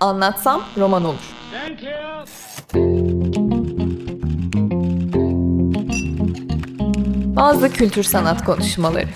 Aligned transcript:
Anlatsam 0.00 0.62
roman 0.78 1.04
olur. 1.04 1.34
Bazı 7.36 7.72
kültür 7.72 8.02
sanat 8.02 8.44
konuşmaları. 8.44 9.08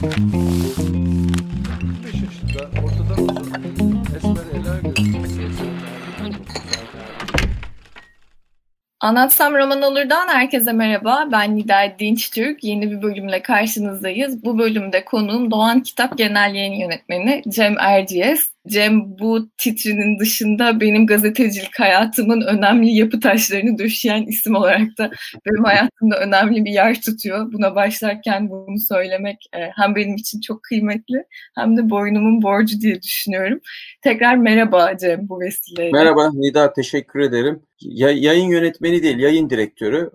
Anlatsam 9.05 9.55
Roman 9.55 9.83
Olur'dan 9.83 10.29
herkese 10.29 10.73
merhaba. 10.73 11.29
Ben 11.33 11.57
Nida 11.57 11.99
Dinç 11.99 12.31
Türk. 12.31 12.65
Yeni 12.65 12.91
bir 12.91 13.03
bölümle 13.03 13.43
karşınızdayız. 13.43 14.45
Bu 14.45 14.59
bölümde 14.59 15.05
konuğum 15.05 15.51
Doğan 15.51 15.83
Kitap 15.83 16.19
Genel 16.19 16.55
Yayın 16.55 16.75
Yönetmeni 16.75 17.43
Cem 17.49 17.79
Erciyes. 17.79 18.54
Cem 18.69 19.19
bu 19.19 19.49
titrinin 19.57 20.19
dışında 20.19 20.81
benim 20.81 21.07
gazetecilik 21.07 21.81
hayatımın 21.81 22.41
önemli 22.41 22.91
yapı 22.91 23.21
taşlarını 23.21 23.79
döşeyen 23.79 24.23
isim 24.23 24.55
olarak 24.55 24.99
da 24.99 25.11
benim 25.47 25.65
hayatımda 25.65 26.19
önemli 26.19 26.65
bir 26.65 26.71
yer 26.71 27.01
tutuyor. 27.01 27.53
Buna 27.53 27.75
başlarken 27.75 28.51
bunu 28.51 28.81
söylemek 28.89 29.37
e, 29.57 29.59
hem 29.77 29.95
benim 29.95 30.15
için 30.15 30.41
çok 30.41 30.63
kıymetli 30.63 31.25
hem 31.59 31.77
de 31.77 31.91
boynumun 31.91 32.43
borcu 32.43 32.81
diye 32.81 33.03
düşünüyorum. 33.03 33.61
Tekrar 34.03 34.37
merhaba 34.37 34.97
Cem 34.99 35.29
bu 35.29 35.41
vesileyle. 35.41 35.91
Merhaba 35.93 36.31
Nida 36.33 36.73
teşekkür 36.73 37.21
ederim. 37.21 37.63
Ya, 37.81 38.11
yayın 38.11 38.49
yönetmeni 38.49 39.03
değil 39.03 39.19
yayın 39.19 39.51
direktörü. 39.51 40.11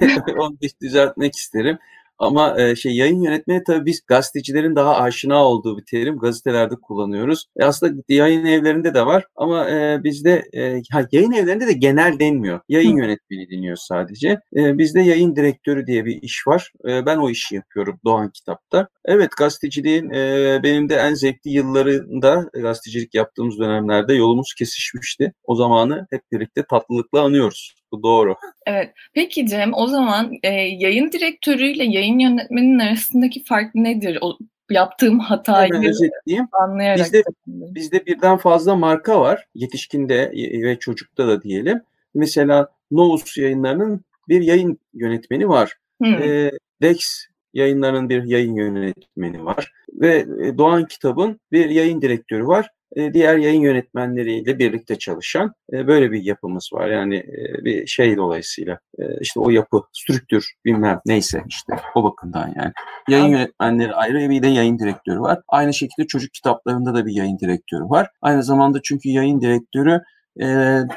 Onu 0.38 0.58
düzeltmek 0.82 1.36
isterim. 1.36 1.78
Ama 2.22 2.60
e, 2.60 2.76
şey 2.76 2.96
yayın 2.96 3.22
yönetmeni 3.22 3.64
tabii 3.64 3.86
biz 3.86 4.00
gazetecilerin 4.06 4.76
daha 4.76 4.96
aşina 4.96 5.44
olduğu 5.44 5.78
bir 5.78 5.84
terim. 5.84 6.18
Gazetelerde 6.18 6.74
kullanıyoruz. 6.74 7.46
E, 7.56 7.64
aslında 7.64 8.02
yayın 8.08 8.44
evlerinde 8.44 8.94
de 8.94 9.06
var 9.06 9.24
ama 9.36 9.70
e, 9.70 10.04
bizde 10.04 10.44
e, 10.52 10.82
yayın 11.12 11.32
evlerinde 11.32 11.66
de 11.66 11.72
genel 11.72 12.18
denmiyor. 12.18 12.60
Yayın 12.68 12.96
Hı. 12.96 13.00
yönetmeni 13.00 13.50
deniyor 13.50 13.76
sadece. 13.76 14.28
E, 14.56 14.78
bizde 14.78 15.00
yayın 15.00 15.36
direktörü 15.36 15.86
diye 15.86 16.04
bir 16.04 16.22
iş 16.22 16.46
var. 16.46 16.72
E, 16.88 17.06
ben 17.06 17.16
o 17.16 17.30
işi 17.30 17.54
yapıyorum 17.54 18.00
Doğan 18.04 18.30
Kitap'ta. 18.30 18.88
Evet 19.04 19.30
gazeteciliğin 19.38 20.10
e, 20.10 20.60
benim 20.62 20.88
de 20.88 20.94
en 20.96 21.14
zevkli 21.14 21.50
yıllarında 21.50 22.50
gazetecilik 22.54 23.14
yaptığımız 23.14 23.58
dönemlerde 23.58 24.14
yolumuz 24.14 24.54
kesişmişti. 24.58 25.32
O 25.44 25.54
zamanı 25.54 26.06
hep 26.10 26.22
birlikte 26.32 26.64
tatlılıkla 26.70 27.20
anıyoruz. 27.20 27.81
Bu 27.92 28.02
doğru. 28.02 28.36
Evet. 28.66 28.92
Peki 29.14 29.46
Cem 29.46 29.70
o 29.74 29.86
zaman 29.86 30.32
e, 30.42 30.48
yayın 30.52 31.12
direktörüyle 31.12 31.84
yayın 31.84 32.18
yönetmeninin 32.18 32.78
arasındaki 32.78 33.44
fark 33.44 33.74
nedir? 33.74 34.18
O 34.20 34.38
yaptığım 34.70 35.18
hatayı 35.18 35.72
özetleyeyim. 35.74 36.48
anlayarak. 36.52 36.98
Bizde, 36.98 37.22
bizde 37.46 38.06
birden 38.06 38.36
fazla 38.36 38.76
marka 38.76 39.20
var. 39.20 39.46
Yetişkinde 39.54 40.32
ve 40.62 40.78
çocukta 40.78 41.28
da 41.28 41.42
diyelim. 41.42 41.82
Mesela 42.14 42.68
Novus 42.90 43.38
yayınlarının 43.38 44.04
bir 44.28 44.42
yayın 44.42 44.78
yönetmeni 44.94 45.48
var. 45.48 45.76
Hmm. 46.02 46.22
E, 46.22 46.50
Dex 46.82 47.26
yayınlarının 47.54 48.08
bir 48.08 48.24
yayın 48.24 48.54
yönetmeni 48.54 49.44
var. 49.44 49.72
Ve 49.92 50.26
Doğan 50.58 50.86
Kitab'ın 50.86 51.40
bir 51.52 51.70
yayın 51.70 52.02
direktörü 52.02 52.46
var. 52.46 52.70
E, 52.96 53.14
diğer 53.14 53.36
yayın 53.36 53.60
yönetmenleriyle 53.60 54.58
birlikte 54.58 54.98
çalışan 54.98 55.52
e, 55.72 55.86
böyle 55.86 56.12
bir 56.12 56.22
yapımız 56.22 56.70
var. 56.72 56.88
Yani 56.88 57.16
e, 57.16 57.64
bir 57.64 57.86
şey 57.86 58.16
dolayısıyla 58.16 58.78
işte 59.20 59.40
o 59.40 59.50
yapı, 59.50 59.82
strüktür 59.92 60.52
bilmem 60.64 61.00
neyse 61.06 61.42
işte 61.48 61.72
o 61.94 62.04
bakımdan 62.04 62.54
yani. 62.56 62.72
Yayın 63.08 63.26
yönetmenleri 63.26 63.94
ayrı 63.94 64.30
bir 64.30 64.42
de 64.42 64.48
yayın 64.48 64.78
direktörü 64.78 65.20
var. 65.20 65.40
Aynı 65.48 65.74
şekilde 65.74 66.06
çocuk 66.06 66.32
kitaplarında 66.32 66.94
da 66.94 67.06
bir 67.06 67.12
yayın 67.12 67.38
direktörü 67.38 67.84
var. 67.84 68.08
Aynı 68.22 68.42
zamanda 68.42 68.82
çünkü 68.82 69.08
yayın 69.08 69.40
direktörü 69.40 70.02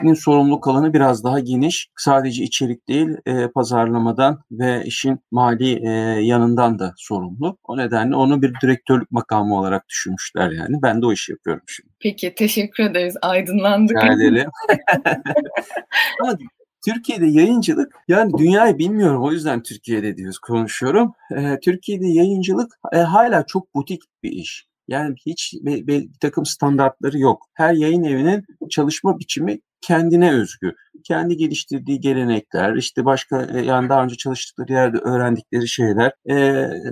nin 0.03 0.14
sorumluluk 0.14 0.67
alanı 0.67 0.94
biraz 0.94 1.23
daha 1.23 1.39
geniş. 1.39 1.89
Sadece 1.97 2.44
içerik 2.44 2.88
değil, 2.88 3.09
e, 3.25 3.47
pazarlamadan 3.47 4.44
ve 4.51 4.84
işin 4.85 5.19
mali 5.31 5.88
e, 5.88 5.90
yanından 6.22 6.79
da 6.79 6.94
sorumlu. 6.97 7.57
O 7.63 7.78
nedenle 7.78 8.16
onu 8.16 8.41
bir 8.41 8.53
direktörlük 8.62 9.12
makamı 9.12 9.59
olarak 9.59 9.90
düşünmüşler 9.90 10.51
yani. 10.51 10.78
Ben 10.84 11.01
de 11.01 11.06
o 11.06 11.12
işi 11.12 11.31
yapıyorum 11.31 11.63
şimdi. 11.68 11.90
Peki, 12.00 12.35
teşekkür 12.35 12.84
ederiz. 12.84 13.18
Aydınlandık. 13.22 13.97
Rica. 14.03 14.51
Ama 16.22 16.38
Türkiye'de 16.85 17.25
yayıncılık 17.25 17.96
yani 18.07 18.31
dünyayı 18.38 18.78
bilmiyorum 18.78 19.23
o 19.23 19.31
yüzden 19.31 19.63
Türkiye'de 19.63 20.17
diyoruz 20.17 20.40
konuşuyorum. 20.40 21.13
Ee, 21.38 21.59
Türkiye'de 21.63 22.07
yayıncılık 22.07 22.73
e, 22.94 22.97
hala 22.97 23.46
çok 23.46 23.75
butik 23.75 24.02
bir 24.23 24.31
iş. 24.31 24.67
Yani 24.88 25.16
hiç 25.25 25.53
bir, 25.62 25.88
bir 25.88 26.09
takım 26.19 26.46
standartları 26.46 27.19
yok. 27.19 27.46
Her 27.53 27.73
yayın 27.73 28.03
evinin 28.03 28.46
çalışma 28.69 29.19
biçimi 29.19 29.59
kendine 29.81 30.31
özgü. 30.31 30.73
Kendi 31.03 31.38
geliştirdiği 31.38 32.00
gelenekler, 32.00 32.75
işte 32.75 33.06
başka 33.06 33.41
e, 33.44 33.66
yani 33.66 33.90
daha 33.90 34.03
önce 34.03 34.16
çalıştıkları 34.16 34.73
yerde 34.73 34.97
öğrendikleri 34.97 35.68
şeyler 35.68 36.12
e, 36.25 36.35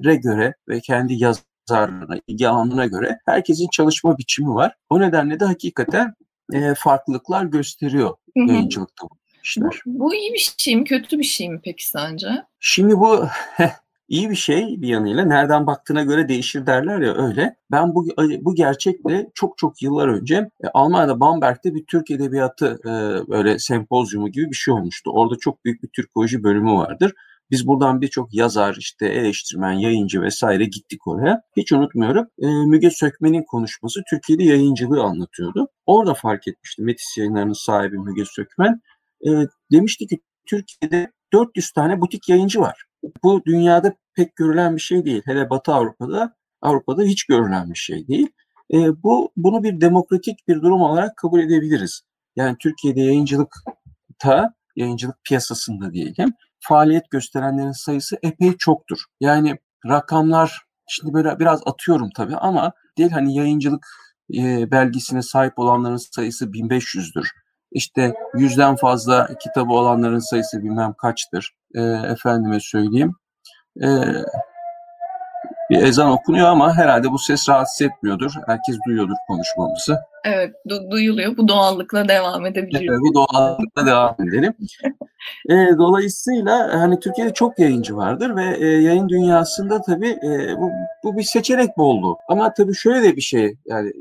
re 0.03 0.15
göre 0.15 0.53
ve 0.69 0.79
kendi 0.79 1.13
yazarlığına, 1.13 2.19
ilgi 2.27 2.47
alanına 2.47 2.85
göre 2.85 3.19
herkesin 3.25 3.67
çalışma 3.71 4.17
biçimi 4.17 4.49
var. 4.49 4.75
O 4.89 4.99
nedenle 4.99 5.39
de 5.39 5.45
hakikaten 5.45 6.13
e, 6.53 6.73
farklılıklar 6.77 7.45
gösteriyor 7.45 8.09
Hı-hı. 8.37 8.51
yayıncılıkta 8.51 9.07
bu 9.09 9.17
işler. 9.43 9.81
Bu, 9.85 9.99
bu 9.99 10.15
iyi 10.15 10.33
bir 10.33 10.53
şey 10.57 10.75
mi, 10.75 10.83
kötü 10.83 11.19
bir 11.19 11.23
şey 11.23 11.49
mi 11.49 11.59
peki 11.63 11.87
sence? 11.87 12.27
Şimdi 12.59 12.99
bu 12.99 13.27
iyi 14.13 14.29
bir 14.29 14.35
şey 14.35 14.81
bir 14.81 14.87
yanıyla 14.87 15.25
nereden 15.25 15.67
baktığına 15.67 16.03
göre 16.03 16.29
değişir 16.29 16.65
derler 16.65 17.01
ya 17.01 17.13
öyle. 17.27 17.55
Ben 17.71 17.95
bu 17.95 18.07
bu 18.41 18.55
gerçekle 18.55 19.29
çok 19.33 19.57
çok 19.57 19.81
yıllar 19.81 20.07
önce 20.07 20.35
e, 20.35 20.67
Almanya'da 20.73 21.19
Bamberg'de 21.19 21.75
bir 21.75 21.85
Türk 21.85 22.11
edebiyatı 22.11 22.79
e, 22.85 22.91
böyle 23.29 23.59
sempozyumu 23.59 24.29
gibi 24.29 24.49
bir 24.49 24.55
şey 24.55 24.73
olmuştu. 24.73 25.11
Orada 25.13 25.35
çok 25.39 25.65
büyük 25.65 25.83
bir 25.83 25.89
Türkoloji 25.95 26.43
bölümü 26.43 26.71
vardır. 26.71 27.13
Biz 27.51 27.67
buradan 27.67 28.01
birçok 28.01 28.33
yazar, 28.33 28.75
işte 28.79 29.05
eleştirmen, 29.07 29.73
yayıncı 29.73 30.21
vesaire 30.21 30.65
gittik 30.65 31.07
oraya. 31.07 31.41
Hiç 31.57 31.71
unutmuyorum. 31.71 32.27
E, 32.41 32.47
Müge 32.47 32.89
Sökmen'in 32.89 33.43
konuşması 33.43 34.01
Türkiye'de 34.09 34.43
yayıncılığı 34.43 35.03
anlatıyordu. 35.03 35.67
Orada 35.85 36.13
fark 36.13 36.47
etmiştim 36.47 36.85
Metis 36.85 37.17
yayınlarının 37.17 37.53
sahibi 37.53 37.97
Müge 37.97 38.23
Sökmen. 38.25 38.81
E, 39.27 39.29
demişti 39.71 40.07
ki 40.07 40.19
Türkiye'de 40.49 41.11
400 41.33 41.71
tane 41.71 42.01
butik 42.01 42.29
yayıncı 42.29 42.59
var. 42.59 42.83
Bu 43.23 43.41
dünyada 43.45 43.93
pek 44.15 44.35
görülen 44.35 44.75
bir 44.75 44.81
şey 44.81 45.05
değil. 45.05 45.21
Hele 45.25 45.49
Batı 45.49 45.73
Avrupa'da 45.73 46.35
Avrupa'da 46.61 47.03
hiç 47.03 47.23
görülen 47.23 47.69
bir 47.69 47.77
şey 47.77 48.07
değil. 48.07 48.27
E, 48.73 49.03
bu 49.03 49.31
bunu 49.37 49.63
bir 49.63 49.81
demokratik 49.81 50.47
bir 50.47 50.61
durum 50.61 50.81
olarak 50.81 51.17
kabul 51.17 51.39
edebiliriz. 51.39 52.01
Yani 52.35 52.57
Türkiye'de 52.59 53.01
yayıncılıkta, 53.01 54.53
yayıncılık 54.75 55.23
piyasasında 55.23 55.93
diyelim, 55.93 56.33
faaliyet 56.59 57.11
gösterenlerin 57.11 57.71
sayısı 57.71 58.17
epey 58.23 58.57
çoktur. 58.57 58.97
Yani 59.19 59.55
rakamlar 59.87 60.61
şimdi 60.87 61.13
böyle 61.13 61.39
biraz 61.39 61.61
atıyorum 61.65 62.09
tabii 62.15 62.37
ama 62.37 62.71
değil 62.97 63.11
hani 63.11 63.35
yayıncılık 63.35 63.87
e, 64.33 64.71
belgesine 64.71 65.21
sahip 65.21 65.59
olanların 65.59 65.97
sayısı 65.97 66.45
1500'dür. 66.45 67.27
İşte 67.73 68.13
yüzden 68.35 68.75
fazla 68.75 69.29
kitabı 69.39 69.73
olanların 69.73 70.19
sayısı 70.19 70.63
bilmem 70.63 70.93
kaçtır. 70.93 71.53
E, 71.75 71.81
efendime 71.81 72.59
söyleyeyim. 72.59 73.15
E, 73.81 73.87
bir 75.69 75.83
ezan 75.83 76.11
okunuyor 76.11 76.47
ama 76.47 76.77
herhalde 76.77 77.11
bu 77.11 77.19
ses 77.19 77.49
rahatsız 77.49 77.81
etmiyordur. 77.81 78.31
Herkes 78.47 78.77
duyuyordur 78.87 79.15
konuşmamızı. 79.27 79.99
Evet, 80.25 80.55
du- 80.69 80.91
duyuluyor. 80.91 81.37
Bu 81.37 81.47
doğallıkla 81.47 82.07
devam 82.07 82.45
edebiliriz. 82.45 82.89
Evet, 82.89 82.99
bu 83.01 83.13
doğallıkla 83.13 83.85
devam 83.85 84.15
edelim. 84.19 84.53
e, 85.49 85.77
dolayısıyla 85.77 86.81
hani 86.81 86.99
Türkiye'de 86.99 87.33
çok 87.33 87.59
yayıncı 87.59 87.95
vardır 87.95 88.35
ve 88.35 88.57
e, 88.57 88.65
yayın 88.65 89.09
dünyasında 89.09 89.81
tabii 89.81 90.09
e, 90.09 90.57
bu, 90.57 90.71
bu 91.03 91.17
bir 91.17 91.23
seçenek 91.23 91.77
bolluğu. 91.77 92.17
Ama 92.29 92.53
tabii 92.53 92.75
şöyle 92.75 93.03
de 93.03 93.15
bir 93.15 93.21
şey 93.21 93.57
yani 93.65 93.91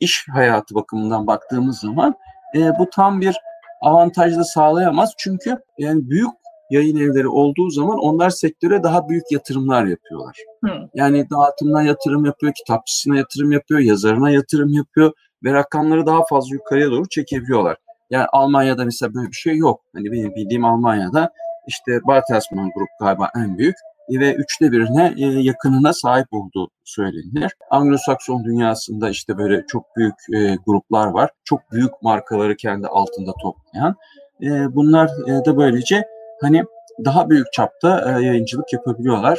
iş 0.00 0.26
hayatı 0.32 0.74
bakımından 0.74 1.26
baktığımız 1.26 1.78
zaman 1.80 2.14
e, 2.54 2.78
bu 2.78 2.90
tam 2.90 3.20
bir 3.20 3.36
avantaj 3.82 4.36
da 4.36 4.44
sağlayamaz. 4.44 5.12
Çünkü 5.18 5.56
yani 5.78 6.10
büyük 6.10 6.30
yayın 6.70 6.96
evleri 6.96 7.28
olduğu 7.28 7.70
zaman 7.70 7.98
onlar 7.98 8.30
sektöre 8.30 8.82
daha 8.82 9.08
büyük 9.08 9.32
yatırımlar 9.32 9.84
yapıyorlar. 9.84 10.36
Hı. 10.64 10.70
Yani 10.94 11.30
dağıtımına 11.30 11.82
yatırım 11.82 12.24
yapıyor, 12.24 12.52
kitapçısına 12.52 13.16
yatırım 13.16 13.52
yapıyor, 13.52 13.80
yazarına 13.80 14.30
yatırım 14.30 14.68
yapıyor 14.68 15.12
ve 15.44 15.52
rakamları 15.52 16.06
daha 16.06 16.26
fazla 16.26 16.54
yukarıya 16.54 16.90
doğru 16.90 17.08
çekebiliyorlar. 17.08 17.76
Yani 18.10 18.26
Almanya'da 18.32 18.84
mesela 18.84 19.14
böyle 19.14 19.28
bir 19.28 19.36
şey 19.36 19.56
yok. 19.56 19.80
Hani 19.94 20.12
benim 20.12 20.34
bildiğim 20.34 20.64
Almanya'da 20.64 21.30
işte 21.66 22.00
Bertelsmann 22.08 22.70
Grup 22.74 22.88
galiba 23.00 23.30
en 23.36 23.58
büyük 23.58 23.76
ve 24.10 24.34
üçte 24.34 24.72
birine 24.72 25.14
e, 25.16 25.26
yakınına 25.26 25.92
sahip 25.92 26.26
olduğu 26.32 26.70
söylenir. 26.84 27.52
Anglo-Sakson 27.70 28.44
dünyasında 28.44 29.10
işte 29.10 29.38
böyle 29.38 29.64
çok 29.66 29.96
büyük 29.96 30.14
e, 30.34 30.56
gruplar 30.66 31.06
var. 31.06 31.30
Çok 31.44 31.72
büyük 31.72 32.02
markaları 32.02 32.56
kendi 32.56 32.86
altında 32.86 33.32
toplayan. 33.42 33.96
E, 34.42 34.74
bunlar 34.74 35.08
da 35.46 35.56
böylece 35.56 36.04
hani 36.40 36.64
daha 37.04 37.30
büyük 37.30 37.52
çapta 37.52 38.20
yayıncılık 38.20 38.72
yapabiliyorlar. 38.72 39.38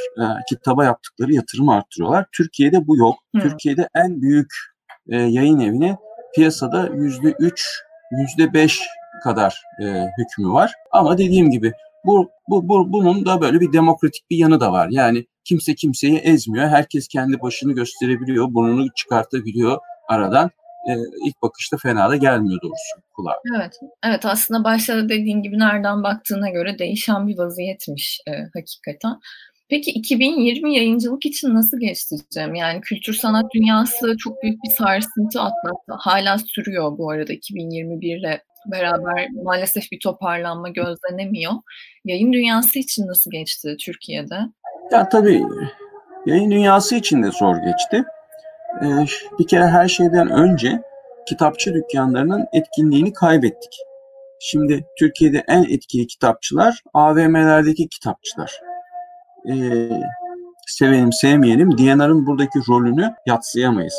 kitaba 0.49 0.85
yaptıkları 0.85 1.33
yatırımı 1.33 1.73
arttırıyorlar. 1.73 2.25
Türkiye'de 2.31 2.87
bu 2.87 2.97
yok. 2.97 3.15
Hı. 3.35 3.41
Türkiye'de 3.41 3.89
en 3.95 4.21
büyük 4.21 4.53
e, 5.09 5.17
yayın 5.17 5.59
evine 5.59 5.97
piyasada 6.35 6.89
yüzde 6.93 7.35
üç, 7.39 7.65
yüzde 8.11 8.53
beş 8.53 8.81
kadar 9.23 9.63
e, 9.81 9.85
hükmü 10.17 10.49
var. 10.49 10.73
Ama 10.91 11.17
dediğim 11.17 11.51
gibi 11.51 11.71
bu, 12.07 12.29
bu, 12.49 12.69
bu 12.69 12.93
bunun 12.93 13.25
da 13.25 13.41
böyle 13.41 13.59
bir 13.59 13.73
demokratik 13.73 14.29
bir 14.29 14.37
yanı 14.37 14.59
da 14.59 14.71
var. 14.71 14.87
Yani 14.91 15.25
kimse 15.43 15.75
kimseyi 15.75 16.17
ezmiyor. 16.17 16.67
Herkes 16.67 17.07
kendi 17.07 17.41
başını 17.41 17.73
gösterebiliyor, 17.73 18.53
burnunu 18.53 18.87
çıkartabiliyor 18.95 19.77
aradan. 20.09 20.51
E, 20.89 20.93
ilk 21.27 21.41
bakışta 21.41 21.77
fena 21.77 22.09
da 22.09 22.15
gelmiyor 22.15 22.61
doğrusu 22.61 23.01
kulağa. 23.13 23.39
Evet, 23.57 23.79
evet 24.03 24.25
aslında 24.25 24.63
başta 24.63 25.09
dediğin 25.09 25.41
gibi 25.41 25.59
nereden 25.59 26.03
baktığına 26.03 26.49
göre 26.49 26.79
değişen 26.79 27.27
bir 27.27 27.37
vaziyetmiş 27.37 28.19
e, 28.27 28.31
hakikaten. 28.53 29.19
Peki 29.69 29.91
2020 29.91 30.75
yayıncılık 30.75 31.25
için 31.25 31.55
nasıl 31.55 31.79
geçti 31.79 32.15
Cem? 32.29 32.55
Yani 32.55 32.81
kültür 32.81 33.13
sanat 33.13 33.45
dünyası 33.55 34.17
çok 34.17 34.43
büyük 34.43 34.63
bir 34.63 34.69
sarsıntı 34.69 35.41
atlattı. 35.41 35.93
Hala 35.99 36.37
sürüyor 36.37 36.97
bu 36.97 37.11
arada 37.11 37.33
2021 37.33 38.17
ile 38.17 38.43
beraber 38.71 39.27
maalesef 39.43 39.91
bir 39.91 39.99
toparlanma 39.99 40.69
gözlenemiyor. 40.69 41.53
Yayın 42.05 42.33
dünyası 42.33 42.79
için 42.79 43.07
nasıl 43.07 43.31
geçti 43.31 43.75
Türkiye'de? 43.85 44.35
Ya 44.91 45.09
tabii 45.09 45.43
yayın 46.25 46.51
dünyası 46.51 46.95
için 46.95 47.23
de 47.23 47.31
zor 47.31 47.55
geçti. 47.55 48.03
Ee, 48.81 49.05
bir 49.39 49.47
kere 49.47 49.67
her 49.67 49.87
şeyden 49.87 50.29
önce 50.31 50.81
kitapçı 51.27 51.73
dükkanlarının 51.73 52.45
etkinliğini 52.53 53.13
kaybettik. 53.13 53.71
Şimdi 54.39 54.85
Türkiye'de 54.99 55.43
en 55.47 55.63
etkili 55.63 56.07
kitapçılar 56.07 56.81
AVM'lerdeki 56.93 57.89
kitapçılar. 57.89 58.59
Ee, 59.51 59.89
sevelim 60.67 61.13
sevmeyelim 61.13 61.77
DNR'ın 61.77 62.25
buradaki 62.27 62.59
rolünü 62.69 63.13
yatsıyamayız. 63.27 63.95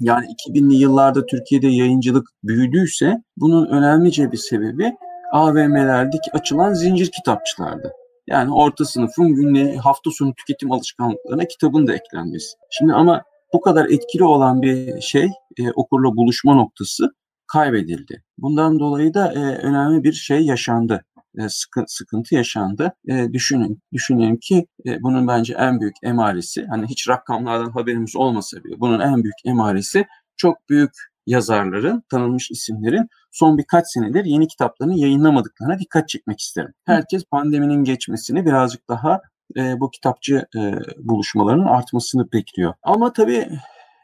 Yani 0.00 0.26
2000'li 0.26 0.74
yıllarda 0.74 1.26
Türkiye'de 1.26 1.66
yayıncılık 1.66 2.28
büyüdüyse 2.44 3.22
bunun 3.36 3.66
önemlice 3.66 4.32
bir 4.32 4.36
sebebi 4.36 4.96
AVM'lerdeki 5.32 6.32
açılan 6.32 6.74
zincir 6.74 7.10
kitapçılardı. 7.10 7.92
Yani 8.26 8.54
orta 8.54 8.84
sınıfın 8.84 9.34
günlük 9.34 9.80
hafta 9.80 10.10
sonu 10.10 10.34
tüketim 10.34 10.72
alışkanlıklarına 10.72 11.44
kitabın 11.44 11.86
da 11.86 11.94
eklenmesi. 11.94 12.56
Şimdi 12.70 12.92
ama 12.92 13.22
bu 13.52 13.60
kadar 13.60 13.86
etkili 13.86 14.24
olan 14.24 14.62
bir 14.62 15.00
şey 15.00 15.24
e, 15.58 15.70
okurla 15.74 16.16
buluşma 16.16 16.54
noktası 16.54 17.10
kaybedildi. 17.46 18.22
Bundan 18.38 18.78
dolayı 18.78 19.14
da 19.14 19.32
e, 19.32 19.38
önemli 19.38 20.04
bir 20.04 20.12
şey 20.12 20.40
yaşandı. 20.40 21.04
E, 21.38 21.48
sıkı, 21.48 21.84
sıkıntı 21.86 22.34
yaşandı. 22.34 22.92
E, 23.08 23.32
düşünün, 23.32 23.82
düşünelim 23.92 24.38
ki 24.38 24.66
e, 24.86 25.02
bunun 25.02 25.28
bence 25.28 25.54
en 25.58 25.80
büyük 25.80 25.96
emaresi, 26.02 26.66
hani 26.70 26.86
hiç 26.86 27.08
rakamlardan 27.08 27.70
haberimiz 27.70 28.16
olmasa 28.16 28.64
bile 28.64 28.74
bunun 28.78 29.00
en 29.00 29.22
büyük 29.22 29.36
emaresi 29.44 30.06
çok 30.36 30.68
büyük 30.68 30.92
yazarların, 31.26 32.02
tanınmış 32.10 32.50
isimlerin 32.50 33.08
son 33.32 33.58
birkaç 33.58 33.84
senedir 33.86 34.24
yeni 34.24 34.48
kitaplarını 34.48 34.98
yayınlamadıklarına 34.98 35.78
dikkat 35.78 36.08
çekmek 36.08 36.40
isterim. 36.40 36.72
Herkes 36.84 37.24
pandeminin 37.24 37.84
geçmesini 37.84 38.46
birazcık 38.46 38.88
daha 38.88 39.20
e, 39.56 39.80
bu 39.80 39.90
kitapçı 39.90 40.46
e, 40.56 40.72
buluşmalarının 40.98 41.66
artmasını 41.66 42.32
bekliyor. 42.32 42.74
Ama 42.82 43.12
tabii 43.12 43.48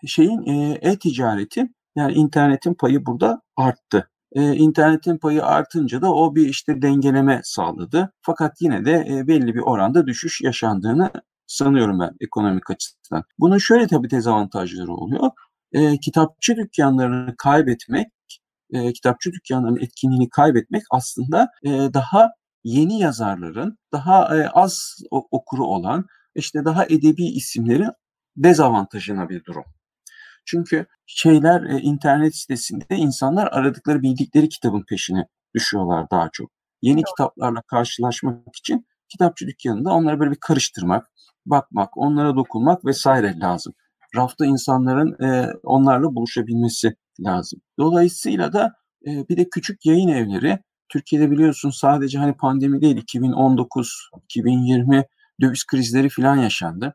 şeyin 0.06 0.46
e, 0.46 0.78
e-ticareti 0.82 1.69
yani 1.96 2.12
internetin 2.12 2.75
payı 2.75 3.06
burada 3.06 3.43
arttı. 3.56 4.11
E, 4.34 4.55
internetin 4.55 5.19
payı 5.19 5.44
artınca 5.44 6.02
da 6.02 6.14
o 6.14 6.34
bir 6.34 6.49
işte 6.49 6.82
dengeleme 6.82 7.40
sağladı. 7.44 8.12
Fakat 8.23 8.56
yine 8.61 8.84
de 8.84 9.06
e, 9.11 9.26
belli 9.29 9.55
bir 9.55 9.61
oranda 9.61 10.06
düşüş 10.06 10.40
yaşandığını 10.40 11.11
sanıyorum 11.46 12.00
ben 12.00 12.11
ekonomik 12.20 12.70
açıdan. 12.70 13.25
Bunun 13.38 13.58
şöyle 13.58 13.87
tabii 13.87 14.11
dezavantajları 14.11 14.93
oluyor. 14.93 15.31
E, 15.73 15.99
kitapçı 15.99 16.56
dükkanlarını 16.56 17.34
kaybetmek, 17.38 18.08
e, 18.73 18.93
kitapçı 18.93 19.32
dükkanlarının 19.32 19.81
etkinliğini 19.81 20.29
kaybetmek 20.29 20.82
aslında 20.90 21.49
e, 21.64 21.70
daha 21.70 22.31
yeni 22.64 22.99
yazarların, 22.99 23.78
daha 23.93 24.38
e, 24.38 24.49
az 24.49 24.96
okuru 25.11 25.64
olan, 25.64 26.06
işte 26.35 26.64
daha 26.64 26.85
edebi 26.85 27.25
isimlerin 27.26 27.90
dezavantajına 28.37 29.28
bir 29.28 29.44
durum. 29.44 29.64
Çünkü 30.44 30.87
şeyler 31.06 31.62
e, 31.62 31.81
internet 31.81 32.37
sitesinde 32.37 32.97
insanlar 32.97 33.47
aradıkları 33.53 34.03
bildikleri 34.03 34.49
kitabın 34.49 34.85
peşine 34.89 35.27
düşüyorlar 35.55 36.11
daha 36.11 36.29
çok. 36.33 36.50
Yeni 36.83 37.00
evet. 37.00 37.06
kitaplarla 37.06 37.62
karşılaşmak 37.62 38.56
için 38.56 38.87
kitapçı 39.09 39.47
dükkanında 39.47 39.91
onları 39.91 40.21
böyle 40.21 40.31
bir 40.31 40.41
karıştırmak, 40.41 41.11
bakmak, 41.47 41.97
onlara 41.97 42.37
dokunmak 42.37 42.85
vesaire 42.85 43.39
lazım. 43.39 43.75
Rafta 44.17 44.47
insanların 44.47 45.23
e, 45.23 45.53
onlarla 45.62 46.15
buluşabilmesi 46.15 46.95
lazım. 47.21 47.61
Dolayısıyla 47.79 48.53
da 48.53 48.73
e, 49.06 49.29
bir 49.29 49.37
de 49.37 49.49
küçük 49.49 49.87
yayın 49.87 50.09
evleri 50.09 50.59
Türkiye'de 50.88 51.31
biliyorsun 51.31 51.71
sadece 51.71 52.19
hani 52.19 52.37
pandemi 52.37 52.81
değil 52.81 52.97
2019, 52.97 54.11
2020 54.25 55.05
döviz 55.41 55.65
krizleri 55.65 56.09
falan 56.09 56.37
yaşandı. 56.37 56.95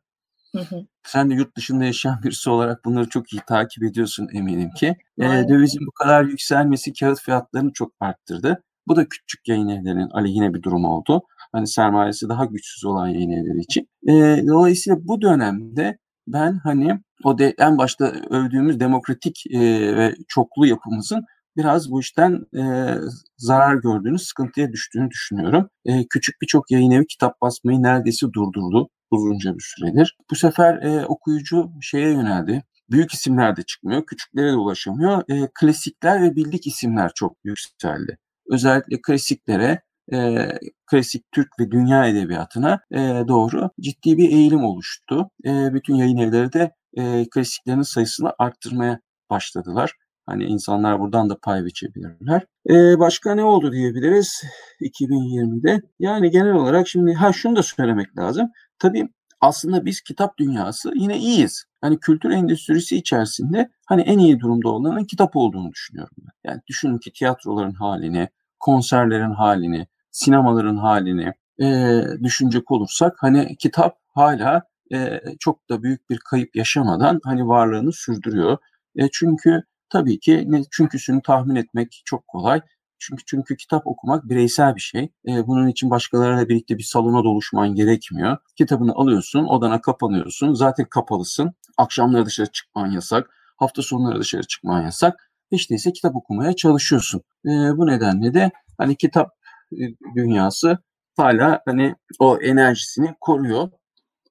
Sen 1.03 1.29
de 1.29 1.33
yurt 1.33 1.57
dışında 1.57 1.85
yaşayan 1.85 2.23
birisi 2.23 2.49
olarak 2.49 2.85
bunları 2.85 3.09
çok 3.09 3.33
iyi 3.33 3.41
takip 3.47 3.83
ediyorsun 3.83 4.27
eminim 4.33 4.71
ki. 4.71 4.95
E, 5.19 5.23
dövizin 5.49 5.87
bu 5.87 5.91
kadar 5.91 6.23
yükselmesi 6.23 6.93
kağıt 6.93 7.21
fiyatlarını 7.21 7.73
çok 7.73 7.93
arttırdı. 7.99 8.63
Bu 8.87 8.95
da 8.95 9.09
küçük 9.09 9.47
yayın 9.47 9.67
evlerinin 9.67 10.09
aleyhine 10.09 10.53
bir 10.53 10.63
durum 10.63 10.85
oldu. 10.85 11.21
Hani 11.51 11.67
sermayesi 11.67 12.29
daha 12.29 12.45
güçsüz 12.45 12.85
olan 12.85 13.07
yayın 13.07 13.31
evleri 13.31 13.59
için. 13.59 13.89
E, 14.07 14.43
dolayısıyla 14.47 15.07
bu 15.07 15.21
dönemde 15.21 15.97
ben 16.27 16.59
hani 16.63 16.99
o 17.23 17.37
de, 17.37 17.55
en 17.57 17.77
başta 17.77 18.05
övdüğümüz 18.29 18.79
demokratik 18.79 19.43
e, 19.51 19.59
ve 19.95 20.15
çoklu 20.27 20.67
yapımızın 20.67 21.25
biraz 21.57 21.91
bu 21.91 21.99
işten 21.99 22.45
e, 22.57 22.93
zarar 23.37 23.75
gördüğünü, 23.75 24.19
sıkıntıya 24.19 24.71
düştüğünü 24.71 25.09
düşünüyorum. 25.09 25.69
E, 25.85 26.07
küçük 26.07 26.41
birçok 26.41 26.71
yayın 26.71 26.91
evi 26.91 27.07
kitap 27.07 27.41
basmayı 27.41 27.83
neredeyse 27.83 28.27
durdurdu 28.33 28.89
uzunca 29.11 29.55
bir 29.55 29.63
süredir. 29.75 30.17
Bu 30.31 30.35
sefer 30.35 30.81
e, 30.81 31.05
okuyucu 31.05 31.71
şeye 31.81 32.11
yöneldi. 32.11 32.63
Büyük 32.91 33.13
isimler 33.13 33.55
de 33.55 33.63
çıkmıyor, 33.63 34.05
küçüklere 34.05 34.51
de 34.51 34.55
ulaşamıyor. 34.55 35.23
E, 35.29 35.49
klasikler 35.53 36.21
ve 36.21 36.35
bildik 36.35 36.67
isimler 36.67 37.11
çok 37.15 37.37
yükseldi. 37.43 38.17
Özellikle 38.51 39.01
klasiklere, 39.01 39.81
e, 40.13 40.49
klasik 40.85 41.31
Türk 41.31 41.59
ve 41.59 41.71
dünya 41.71 42.07
edebiyatına 42.07 42.79
e, 42.91 42.97
doğru 43.27 43.69
ciddi 43.79 44.17
bir 44.17 44.29
eğilim 44.29 44.63
oluştu. 44.63 45.29
E, 45.45 45.73
bütün 45.73 45.95
yayın 45.95 46.17
evleri 46.17 46.53
de 46.53 46.71
e, 46.97 47.29
klasiklerin 47.29 47.81
sayısını 47.81 48.33
arttırmaya 48.39 48.99
başladılar. 49.29 49.93
Hani 50.27 50.43
insanlar 50.43 50.99
buradan 50.99 51.29
da 51.29 51.37
pay 51.43 51.65
biçebilirler. 51.65 52.45
Ee, 52.69 52.99
başka 52.99 53.35
ne 53.35 53.43
oldu 53.43 53.71
diyebiliriz 53.71 54.43
2020'de? 54.81 55.81
Yani 55.99 56.31
genel 56.31 56.53
olarak 56.53 56.87
şimdi 56.87 57.13
ha 57.13 57.33
şunu 57.33 57.55
da 57.55 57.63
söylemek 57.63 58.17
lazım. 58.17 58.47
Tabii 58.79 59.09
aslında 59.41 59.85
biz 59.85 60.01
kitap 60.01 60.37
dünyası 60.37 60.91
yine 60.95 61.17
iyiyiz. 61.17 61.65
Hani 61.81 61.99
kültür 61.99 62.31
endüstrisi 62.31 62.97
içerisinde 62.97 63.69
hani 63.85 64.01
en 64.01 64.19
iyi 64.19 64.39
durumda 64.39 64.69
olanın 64.69 65.03
kitap 65.03 65.35
olduğunu 65.35 65.71
düşünüyorum 65.71 66.15
ben. 66.19 66.51
Yani 66.51 66.61
düşünün 66.67 66.97
ki 66.97 67.13
tiyatroların 67.13 67.73
halini, 67.73 68.29
konserlerin 68.59 69.31
halini, 69.31 69.87
sinemaların 70.11 70.77
halini 70.77 71.33
e, 71.61 72.01
düşünecek 72.23 72.71
olursak 72.71 73.13
hani 73.19 73.57
kitap 73.57 73.97
hala 74.15 74.63
e, 74.93 75.21
çok 75.39 75.69
da 75.69 75.83
büyük 75.83 76.09
bir 76.09 76.17
kayıp 76.17 76.55
yaşamadan 76.55 77.19
hani 77.23 77.47
varlığını 77.47 77.91
sürdürüyor. 77.91 78.57
E, 78.95 79.09
çünkü 79.11 79.63
Tabii 79.89 80.19
ki 80.19 80.43
ne 80.47 80.63
çünküsünü 80.71 81.21
tahmin 81.21 81.55
etmek 81.55 82.01
çok 82.05 82.27
kolay. 82.27 82.61
Çünkü 82.99 83.23
çünkü 83.25 83.57
kitap 83.57 83.87
okumak 83.87 84.29
bireysel 84.29 84.75
bir 84.75 84.81
şey. 84.81 85.03
E, 85.27 85.47
bunun 85.47 85.67
için 85.67 85.89
başkalarıyla 85.89 86.49
birlikte 86.49 86.77
bir 86.77 86.83
salona 86.83 87.23
doluşman 87.23 87.75
gerekmiyor. 87.75 88.37
Kitabını 88.55 88.93
alıyorsun, 88.93 89.45
odana 89.45 89.81
kapanıyorsun. 89.81 90.53
Zaten 90.53 90.85
kapalısın. 90.85 91.53
Akşamları 91.77 92.25
dışarı 92.25 92.51
çıkman 92.51 92.91
yasak. 92.91 93.29
Hafta 93.57 93.81
sonları 93.81 94.19
dışarı 94.19 94.43
çıkman 94.43 94.81
yasak. 94.81 95.31
Hiç 95.51 95.69
değilse 95.69 95.93
kitap 95.93 96.15
okumaya 96.15 96.55
çalışıyorsun. 96.55 97.21
E, 97.45 97.49
bu 97.49 97.87
nedenle 97.87 98.33
de 98.33 98.51
hani 98.77 98.95
kitap 98.95 99.31
e, 99.71 99.83
dünyası 100.15 100.79
hala 101.17 101.61
hani 101.65 101.95
o 102.19 102.37
enerjisini 102.37 103.15
koruyor. 103.21 103.71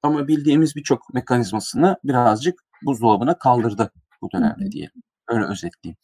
Ama 0.02 0.28
bildiğimiz 0.28 0.76
birçok 0.76 1.14
mekanizmasını 1.14 1.96
birazcık 2.04 2.60
buzdolabına 2.82 3.38
kaldırdı 3.38 3.92
bu 4.22 4.30
dönemde 4.32 4.72
diyelim. 4.72 5.02
Öyle 5.28 5.44
özetleyeyim. 5.44 5.96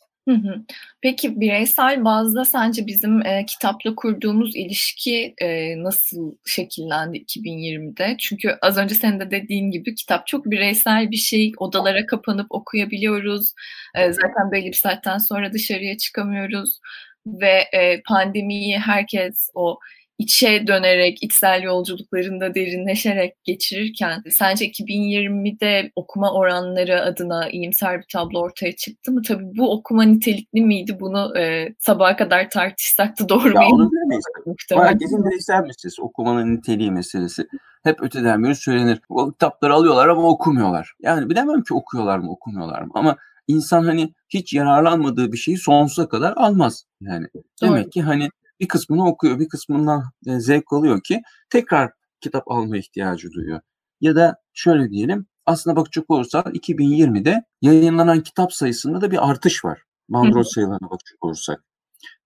Peki 1.03 1.41
bireysel 1.41 2.05
bazda 2.05 2.45
sence 2.45 2.87
bizim 2.87 3.27
e, 3.27 3.47
kitapla 3.47 3.95
kurduğumuz 3.95 4.57
ilişki 4.57 5.35
e, 5.39 5.79
nasıl 5.83 6.35
şekillendi 6.47 7.19
2020'de? 7.19 8.17
Çünkü 8.19 8.59
az 8.63 8.79
önce 8.79 8.95
senin 8.95 9.21
de 9.21 9.31
dediğin 9.31 9.71
gibi 9.71 9.95
kitap 9.95 10.27
çok 10.27 10.45
bireysel 10.51 11.11
bir 11.11 11.17
şey. 11.17 11.53
Odalara 11.59 12.07
kapanıp 12.07 12.47
okuyabiliyoruz. 12.51 13.53
E, 13.95 14.13
zaten 14.13 14.53
belli 14.53 14.67
bir 14.67 14.73
saatten 14.73 15.19
sonra 15.19 15.53
dışarıya 15.53 15.99
çıkamıyoruz. 15.99 16.81
Ve 17.27 17.65
e, 17.73 18.03
pandemiyi 18.03 18.79
herkes 18.79 19.51
o 19.55 19.79
içe 20.23 20.67
dönerek, 20.67 21.23
içsel 21.23 21.63
yolculuklarında 21.63 22.55
derinleşerek 22.55 23.45
geçirirken 23.45 24.23
sence 24.31 24.67
2020'de 24.67 25.93
okuma 25.97 26.33
oranları 26.33 27.03
adına 27.03 27.49
iyimser 27.49 27.99
bir 27.99 28.07
tablo 28.13 28.41
ortaya 28.41 28.77
çıktı 28.77 29.13
mı? 29.13 29.23
Tabii 29.23 29.45
bu 29.57 29.73
okuma 29.73 30.03
nitelikli 30.03 30.61
miydi? 30.61 30.97
Bunu 31.01 31.39
e, 31.39 31.75
sabaha 31.79 32.17
kadar 32.17 32.51
tartışsak 32.51 33.21
da 33.21 33.29
doğru 33.29 33.45
bilemeyiz. 33.45 34.25
Herkesin 34.71 35.25
bireysel 35.25 35.61
meselesi, 35.61 36.03
okumanın 36.03 36.57
niteliği 36.57 36.91
meselesi. 36.91 37.47
Hep 37.83 38.03
öteden 38.03 38.45
beri 38.45 38.55
söylenir. 38.55 39.01
O 39.09 39.31
kitapları 39.33 39.75
alıyorlar 39.75 40.09
ama 40.09 40.23
okumuyorlar. 40.23 40.93
Yani 41.01 41.31
bilemem 41.31 41.63
ki 41.63 41.75
okuyorlar 41.75 42.19
mı, 42.19 42.31
okumuyorlar 42.31 42.83
mı? 42.83 42.91
Ama 42.95 43.17
insan 43.49 43.85
hani 43.85 44.13
hiç 44.29 44.53
yararlanmadığı 44.53 45.33
bir 45.33 45.37
şeyi 45.37 45.57
sonsuza 45.57 46.09
kadar 46.09 46.33
almaz. 46.37 46.85
Yani 47.01 47.27
Doğru. 47.35 47.71
demek 47.71 47.93
ki 47.93 48.03
hani 48.03 48.29
bir 48.63 48.69
kısmını 48.69 49.09
okuyor, 49.09 49.39
bir 49.39 49.49
kısmından 49.49 50.05
e, 50.27 50.41
zevk 50.41 50.73
alıyor 50.73 51.01
ki 51.03 51.23
tekrar 51.51 51.91
kitap 52.21 52.51
alma 52.51 52.77
ihtiyacı 52.77 53.33
duyuyor. 53.33 53.61
Ya 54.01 54.17
da 54.17 54.37
şöyle 54.53 54.91
diyelim, 54.91 55.27
aslında 55.47 55.77
bakacak 55.77 56.11
olursak 56.11 56.47
2020'de 56.47 57.45
yayınlanan 57.63 58.23
kitap 58.23 58.53
sayısında 58.53 59.01
da 59.01 59.11
bir 59.11 59.31
artış 59.31 59.65
var. 59.65 59.83
Bandrol 60.09 60.43
sayılarına 60.43 60.91
bakacak 60.91 61.25
olursak. 61.25 61.65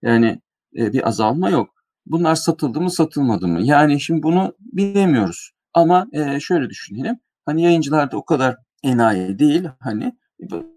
Yani 0.03 0.41
e, 0.77 0.93
bir 0.93 1.09
azalma 1.09 1.51
yok. 1.51 1.71
Bunlar 2.07 2.35
satıldı 2.35 2.81
mı 2.81 2.91
satılmadı 2.91 3.49
mı? 3.49 3.63
Yani 3.63 4.01
şimdi 4.01 4.23
bunu 4.23 4.55
bilemiyoruz. 4.61 5.51
Ama 5.75 6.07
e, 6.13 6.41
şöyle 6.41 6.71
düşünelim. 6.71 7.19
Hani 7.47 7.63
yayıncılar 7.63 8.11
da 8.11 8.17
o 8.17 8.25
kadar 8.25 8.57
enayi 8.83 9.39
değil. 9.39 9.69
Hani 9.81 10.17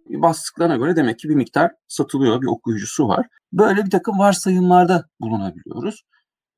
bastıklarına 0.10 0.76
göre 0.76 0.96
demek 0.96 1.20
ki 1.20 1.30
bir 1.30 1.36
miktar 1.36 1.72
satılıyor, 1.88 2.42
bir 2.42 2.48
okuyucusu 2.48 3.08
var. 3.08 3.26
Böyle 3.54 3.86
bir 3.86 3.92
takım 3.92 4.20
varsayımlarda 4.20 5.06
bulunabiliyoruz. 5.20 6.04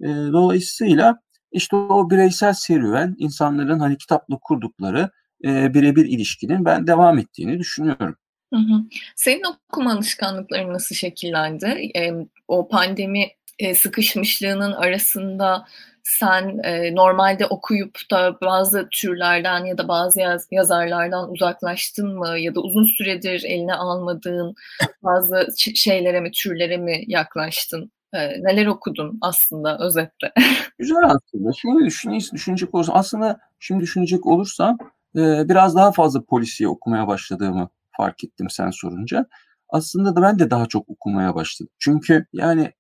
E, 0.02 0.08
dolayısıyla 0.08 1.20
işte 1.52 1.76
o 1.76 2.10
bireysel 2.10 2.54
serüven, 2.54 3.16
insanların 3.18 3.80
hani 3.80 3.98
kitapla 3.98 4.38
kurdukları 4.42 5.10
e, 5.46 5.74
birebir 5.74 6.06
ilişkinin 6.06 6.66
ben 6.66 6.88
devam 6.88 7.18
ettiğini 7.18 7.60
düşünüyorum. 7.60 8.16
Hı 8.54 8.60
hı. 8.60 8.84
Senin 9.16 9.44
okuma 9.44 9.94
alışkanlıkların 9.94 10.74
nasıl 10.74 10.96
şekillendi? 10.96 11.92
E, 11.96 12.12
o 12.48 12.68
pandemi 12.68 13.28
e, 13.60 13.76
sıkışmışlığının 13.76 14.72
arasında 14.72 15.66
sen 16.04 16.60
e, 16.64 16.96
normalde 16.96 17.46
okuyup 17.46 17.98
da 18.12 18.38
bazı 18.42 18.88
türlerden 18.92 19.66
ya 19.66 19.78
da 19.78 19.88
bazı 19.88 20.20
yaz, 20.20 20.48
yazarlardan 20.52 21.32
uzaklaştın 21.32 22.18
mı 22.18 22.40
ya 22.40 22.56
da 22.56 22.62
uzun 22.62 22.86
süredir 22.86 23.44
eline 23.44 23.74
almadığın 23.74 24.56
bazı 25.04 25.48
şeylere 25.76 26.20
mi 26.22 26.32
türlere 26.32 26.78
mi 26.78 27.04
yaklaştın? 27.08 27.92
E, 28.14 28.44
neler 28.44 28.66
okudun 28.66 29.18
aslında 29.22 29.78
özetle? 29.80 30.32
Güzel 30.80 31.04
aslında. 31.06 31.54
Şimdi 31.54 31.86
düşüneyim, 31.86 32.24
düşünecek 32.34 32.76
olursam 32.76 32.96
aslında 32.96 33.40
şimdi 33.60 33.82
düşünecek 33.82 34.26
olursam 34.26 34.78
e, 35.16 35.50
biraz 35.50 35.76
daha 35.76 35.92
fazla 35.92 36.26
polisiye 36.26 36.70
okumaya 36.70 37.08
başladığımı 37.08 37.70
fark 37.98 38.24
ettim 38.24 38.48
sen 38.50 38.70
sorunca. 38.70 39.26
Aslında 39.70 40.16
da 40.16 40.22
ben 40.22 40.40
de 40.40 40.50
daha 40.50 40.66
çok 40.66 40.90
okumaya 40.90 41.36
başladım. 41.36 41.74
Çünkü 41.80 42.26
yani 42.34 42.72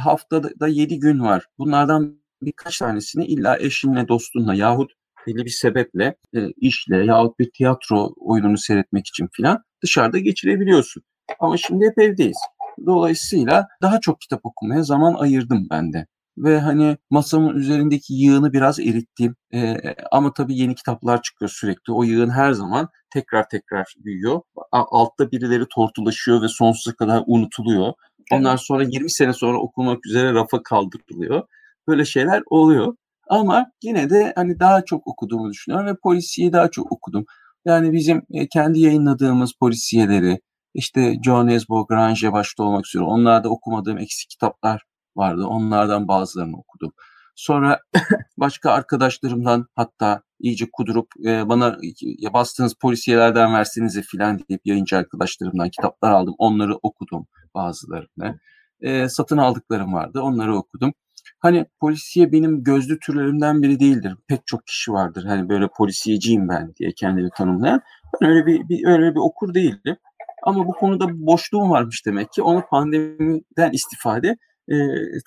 haftada 0.00 0.68
7 0.68 0.98
gün 0.98 1.20
var. 1.20 1.46
Bunlardan 1.58 2.23
birkaç 2.46 2.78
tanesini 2.78 3.26
illa 3.26 3.58
eşinle, 3.58 4.08
dostunla 4.08 4.54
yahut 4.54 4.92
belli 5.26 5.44
bir 5.44 5.50
sebeple 5.50 6.16
e, 6.34 6.48
işle 6.56 7.04
yahut 7.04 7.38
bir 7.38 7.50
tiyatro 7.50 8.14
oyununu 8.16 8.58
seyretmek 8.58 9.06
için 9.06 9.28
filan 9.32 9.62
dışarıda 9.82 10.18
geçirebiliyorsun. 10.18 11.02
Ama 11.40 11.56
şimdi 11.56 11.86
hep 11.86 11.98
evdeyiz. 11.98 12.38
Dolayısıyla 12.86 13.68
daha 13.82 14.00
çok 14.00 14.20
kitap 14.20 14.40
okumaya 14.44 14.82
zaman 14.82 15.14
ayırdım 15.14 15.66
ben 15.70 15.92
de. 15.92 16.06
Ve 16.38 16.60
hani 16.60 16.96
masamın 17.10 17.56
üzerindeki 17.56 18.14
yığını 18.14 18.52
biraz 18.52 18.80
erittim. 18.80 19.36
Ee, 19.54 19.76
ama 20.12 20.32
tabii 20.32 20.58
yeni 20.58 20.74
kitaplar 20.74 21.22
çıkıyor 21.22 21.48
sürekli. 21.48 21.92
O 21.92 22.02
yığın 22.02 22.30
her 22.30 22.52
zaman 22.52 22.88
tekrar 23.12 23.48
tekrar 23.48 23.94
büyüyor. 23.96 24.40
Altta 24.72 25.30
birileri 25.30 25.64
tortulaşıyor 25.70 26.42
ve 26.42 26.48
sonsuza 26.48 26.96
kadar 26.96 27.22
unutuluyor. 27.26 27.92
Ondan 28.32 28.56
sonra 28.56 28.82
20 28.82 29.10
sene 29.10 29.32
sonra 29.32 29.58
okumak 29.58 30.06
üzere 30.06 30.34
rafa 30.34 30.62
kaldırılıyor. 30.62 31.42
Böyle 31.88 32.04
şeyler 32.04 32.42
oluyor. 32.46 32.96
Ama 33.28 33.66
yine 33.82 34.10
de 34.10 34.32
hani 34.36 34.60
daha 34.60 34.84
çok 34.84 35.06
okuduğumu 35.06 35.50
düşünüyorum 35.50 35.86
ve 35.86 35.96
polisiyi 36.02 36.52
daha 36.52 36.70
çok 36.70 36.92
okudum. 36.92 37.24
Yani 37.64 37.92
bizim 37.92 38.22
e, 38.30 38.48
kendi 38.48 38.80
yayınladığımız 38.80 39.52
polisiyeleri, 39.60 40.40
işte 40.74 41.16
John 41.24 41.46
Nesbo, 41.46 41.86
Grange 41.86 42.32
başta 42.32 42.62
olmak 42.62 42.86
üzere 42.86 43.04
onlarda 43.04 43.48
okumadığım 43.48 43.98
eksik 43.98 44.30
kitaplar 44.30 44.82
vardı. 45.16 45.46
Onlardan 45.46 46.08
bazılarını 46.08 46.56
okudum. 46.56 46.92
Sonra 47.36 47.80
başka 48.38 48.70
arkadaşlarımdan 48.72 49.66
hatta 49.74 50.22
iyice 50.40 50.66
kudurup 50.72 51.08
e, 51.26 51.48
bana 51.48 51.78
ya 52.18 52.32
bastığınız 52.32 52.74
polisiyelerden 52.74 53.54
versenize 53.54 54.02
filan 54.02 54.40
deyip 54.48 54.66
yayıncı 54.66 54.96
arkadaşlarımdan 54.96 55.70
kitaplar 55.70 56.10
aldım. 56.10 56.34
Onları 56.38 56.76
okudum 56.82 57.26
bazılarını. 57.54 58.40
E, 58.80 59.08
satın 59.08 59.38
aldıklarım 59.38 59.94
vardı. 59.94 60.20
Onları 60.22 60.56
okudum. 60.56 60.92
Hani 61.38 61.66
polisiye 61.80 62.32
benim 62.32 62.64
gözlü 62.64 62.98
türlerimden 62.98 63.62
biri 63.62 63.80
değildir. 63.80 64.16
Pek 64.28 64.46
çok 64.46 64.66
kişi 64.66 64.92
vardır. 64.92 65.24
Hani 65.24 65.48
böyle 65.48 65.68
polisiyeciyim 65.76 66.48
ben 66.48 66.74
diye 66.74 66.92
kendini 66.92 67.30
tanımlayan. 67.36 67.80
Ben 68.22 68.30
öyle 68.30 68.46
bir, 68.46 68.68
bir 68.68 68.86
öyle 68.86 69.14
bir 69.14 69.20
okur 69.20 69.54
değildim. 69.54 69.96
Ama 70.42 70.66
bu 70.66 70.72
konuda 70.72 71.26
boşluğum 71.26 71.70
varmış 71.70 72.06
demek 72.06 72.32
ki. 72.32 72.42
Onu 72.42 72.66
pandemiden 72.70 73.72
istifade 73.72 74.36
e, 74.68 74.76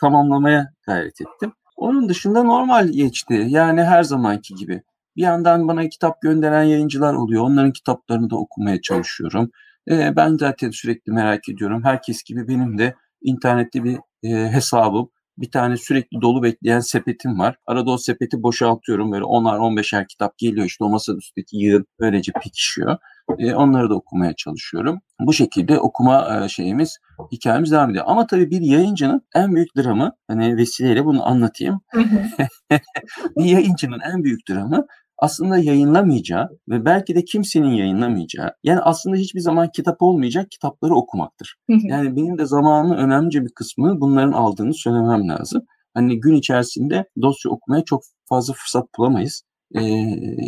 tamamlamaya 0.02 0.74
gayret 0.88 1.22
ettim. 1.22 1.54
Onun 1.78 2.10
dışında 2.10 2.44
normal 2.44 2.88
geçti. 2.88 3.46
Yani 3.48 3.84
her 3.84 4.04
zamanki 4.04 4.56
gibi. 4.56 4.82
Bir 5.16 5.22
yandan 5.22 5.68
bana 5.68 5.90
kitap 5.90 6.22
gönderen 6.22 6.64
yayıncılar 6.64 7.14
oluyor. 7.14 7.44
Onların 7.44 7.72
kitaplarını 7.72 8.30
da 8.30 8.36
okumaya 8.36 8.82
çalışıyorum. 8.82 9.52
E, 9.90 10.16
ben 10.16 10.38
zaten 10.38 10.70
sürekli 10.70 11.12
merak 11.12 11.50
ediyorum. 11.50 11.84
Herkes 11.84 12.24
gibi 12.24 12.48
benim 12.48 12.78
de 12.78 12.96
internette 13.22 13.84
bir 13.84 13.98
e, 14.24 14.52
hesabım, 14.52 15.10
bir 15.38 15.52
tane 15.52 15.78
sürekli 15.78 16.22
dolu 16.22 16.44
bekleyen 16.44 16.80
sepetim 16.80 17.40
var. 17.40 17.56
Arada 17.68 17.92
o 17.92 17.98
sepeti 17.98 18.44
boşaltıyorum. 18.44 19.12
Böyle 19.12 19.24
10'ar 19.24 19.58
15'er 19.58 20.08
kitap 20.08 20.38
geliyor 20.38 20.66
işte 20.66 20.84
o 20.84 20.90
masanın 20.90 21.18
üstteki 21.18 21.58
yığın 21.58 21.86
böylece 22.00 22.32
pekişiyor. 22.32 22.98
E, 23.38 23.56
onları 23.56 23.90
da 23.90 23.96
okumaya 23.96 24.34
çalışıyorum. 24.34 25.00
Bu 25.20 25.34
şekilde 25.34 25.80
okuma 25.80 26.44
e, 26.46 26.50
şeyimiz, 26.50 26.98
hikayemiz 27.32 27.72
devam 27.72 27.90
ediyor. 27.90 28.06
Ama 28.08 28.28
tabii 28.28 28.52
bir 28.52 28.62
yayıncının 28.62 29.22
en 29.36 29.56
büyük 29.56 29.78
dramı, 29.78 30.12
hani 30.28 30.58
vesileyle 30.58 31.06
bunu 31.06 31.28
anlatayım. 31.28 31.82
bir 33.38 33.46
yayıncının 33.46 34.00
en 34.14 34.24
büyük 34.24 34.50
dramı 34.50 34.88
aslında 35.18 35.58
yayınlamayacağı 35.58 36.50
ve 36.70 36.86
belki 36.86 37.16
de 37.16 37.26
kimsenin 37.26 37.70
yayınlamayacağı, 37.70 38.52
yani 38.64 38.80
aslında 38.80 39.16
hiçbir 39.16 39.40
zaman 39.40 39.70
kitap 39.72 40.02
olmayacak 40.02 40.52
kitapları 40.52 40.96
okumaktır. 40.96 41.56
yani 41.70 42.16
benim 42.16 42.38
de 42.38 42.46
zamanın 42.46 42.98
önemli 42.98 43.46
bir 43.46 43.50
kısmını 43.56 44.02
bunların 44.02 44.32
aldığını 44.32 44.74
söylemem 44.74 45.28
lazım. 45.30 45.62
Hani 45.94 46.20
gün 46.20 46.36
içerisinde 46.36 47.06
dosya 47.22 47.52
okumaya 47.52 47.84
çok 47.84 48.04
fazla 48.26 48.54
fırsat 48.54 48.86
bulamayız 48.98 49.44
e, 49.76 49.82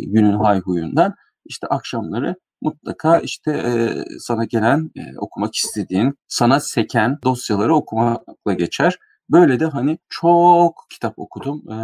günün 0.06 0.38
hayhuyundan. 0.38 1.14
İşte 1.46 1.66
akşamları 1.66 2.36
mutlaka 2.62 3.18
işte 3.18 3.52
e, 3.52 3.72
sana 4.18 4.44
gelen 4.44 4.90
e, 4.96 5.18
okumak 5.18 5.54
istediğin, 5.54 6.14
sana 6.28 6.60
seken 6.60 7.18
dosyaları 7.24 7.74
okumakla 7.74 8.52
geçer. 8.52 8.98
Böyle 9.30 9.60
de 9.60 9.66
hani 9.66 9.98
çok 10.08 10.86
kitap 10.90 11.18
okudum 11.18 11.70
e, 11.70 11.74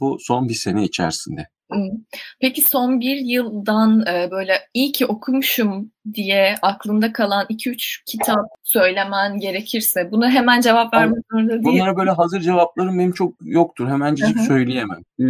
bu 0.00 0.16
son 0.20 0.48
bir 0.48 0.54
sene 0.54 0.84
içerisinde. 0.84 1.48
Peki 2.40 2.62
son 2.62 3.00
bir 3.00 3.16
yıldan, 3.16 4.04
eee, 4.06 4.28
böyle 4.30 4.52
iyi 4.74 4.92
ki 4.92 5.06
okumuşum 5.06 5.92
diye 6.14 6.54
aklında 6.62 7.12
kalan 7.12 7.46
2-3 7.48 8.02
kitap 8.06 8.44
söylemen 8.62 9.38
gerekirse 9.38 10.10
buna 10.10 10.30
hemen 10.30 10.60
cevap 10.60 10.94
vermek 10.94 11.18
zorunda 11.32 11.52
değil 11.52 11.64
Bunlara 11.64 11.96
böyle 11.96 12.10
hazır 12.10 12.40
cevaplarım 12.40 12.98
benim 12.98 13.12
çok 13.12 13.34
yoktur. 13.40 13.88
Hemencecik 13.88 14.40
söyleyemem. 14.40 14.98
Eee, 15.18 15.26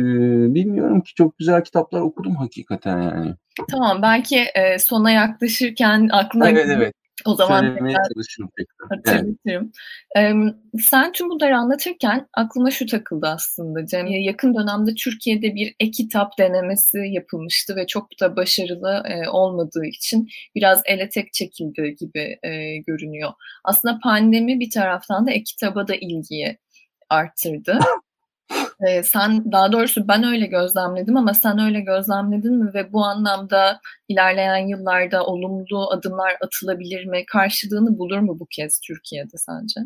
bilmiyorum 0.55 1.00
ki 1.00 1.14
çok 1.14 1.38
güzel 1.38 1.64
kitaplar 1.64 2.00
okudum 2.00 2.37
hakikaten 2.37 3.02
yani. 3.02 3.35
Tamam, 3.71 4.02
belki, 4.02 4.37
eee, 4.37 4.76
sona 4.78 5.11
yaklaşırken 5.11 6.09
aklına 6.12 6.50
Evet, 6.50 6.66
evet. 6.76 6.95
O 7.25 7.35
zaman 7.35 7.61
Söylemeye 7.61 7.96
çalışırım 8.14 8.50
tekrar. 8.58 8.88
Hatırlatırım. 8.90 9.73
Evet. 10.14 10.54
sen 10.80 11.12
tüm 11.12 11.30
bunları 11.30 11.56
anlatırken 11.56 12.28
aklıma 12.35 12.70
şu 12.70 12.87
takıldı 12.87 13.26
aslında 13.26 13.87
Cem. 13.87 14.06
Yakın 14.06 14.54
dönemde 14.54 14.94
Türkiye'de 14.94 15.54
bir 15.54 15.75
e-kitap 15.80 16.38
denemesi 16.38 16.99
yapılmıştı 16.99 17.76
ve 17.76 17.87
çok 17.87 18.20
da 18.20 18.37
başarılı 18.37 19.02
e, 19.08 19.28
olmadığı 19.28 19.87
için 19.87 20.28
biraz 20.54 20.82
ele 20.87 21.08
tek 21.08 21.32
çekildi 21.32 21.96
gibi 22.00 22.38
e, 22.42 22.76
görünüyor. 22.76 23.32
Aslında 23.64 23.99
pandemi 24.02 24.61
bir 24.61 24.70
taraftan 24.70 25.26
da 25.26 25.30
e-kitaba 25.30 25.88
da 25.88 25.94
ilgiyi 25.94 26.58
arttırdı. 27.11 27.78
Eee, 28.86 29.02
sen 29.02 29.52
daha 29.52 29.72
doğrusu 29.72 30.08
ben 30.08 30.24
öyle 30.24 30.46
gözlemledim 30.46 31.16
ama 31.16 31.34
sen 31.34 31.58
öyle 31.58 31.80
gözlemledin 31.80 32.64
mi 32.64 32.74
ve 32.74 32.92
bu 32.92 33.04
anlamda 33.04 33.80
ilerleyen 34.08 34.68
yıllarda 34.68 35.26
olumlu 35.26 35.90
adımlar 35.90 36.36
atılabilir 36.40 37.04
mi? 37.04 37.24
Karşılığını 37.26 37.98
bulur 37.98 38.18
mu 38.18 38.36
bu 38.40 38.46
kez 38.46 38.80
Türkiye'de 38.80 39.36
sence? 39.36 39.80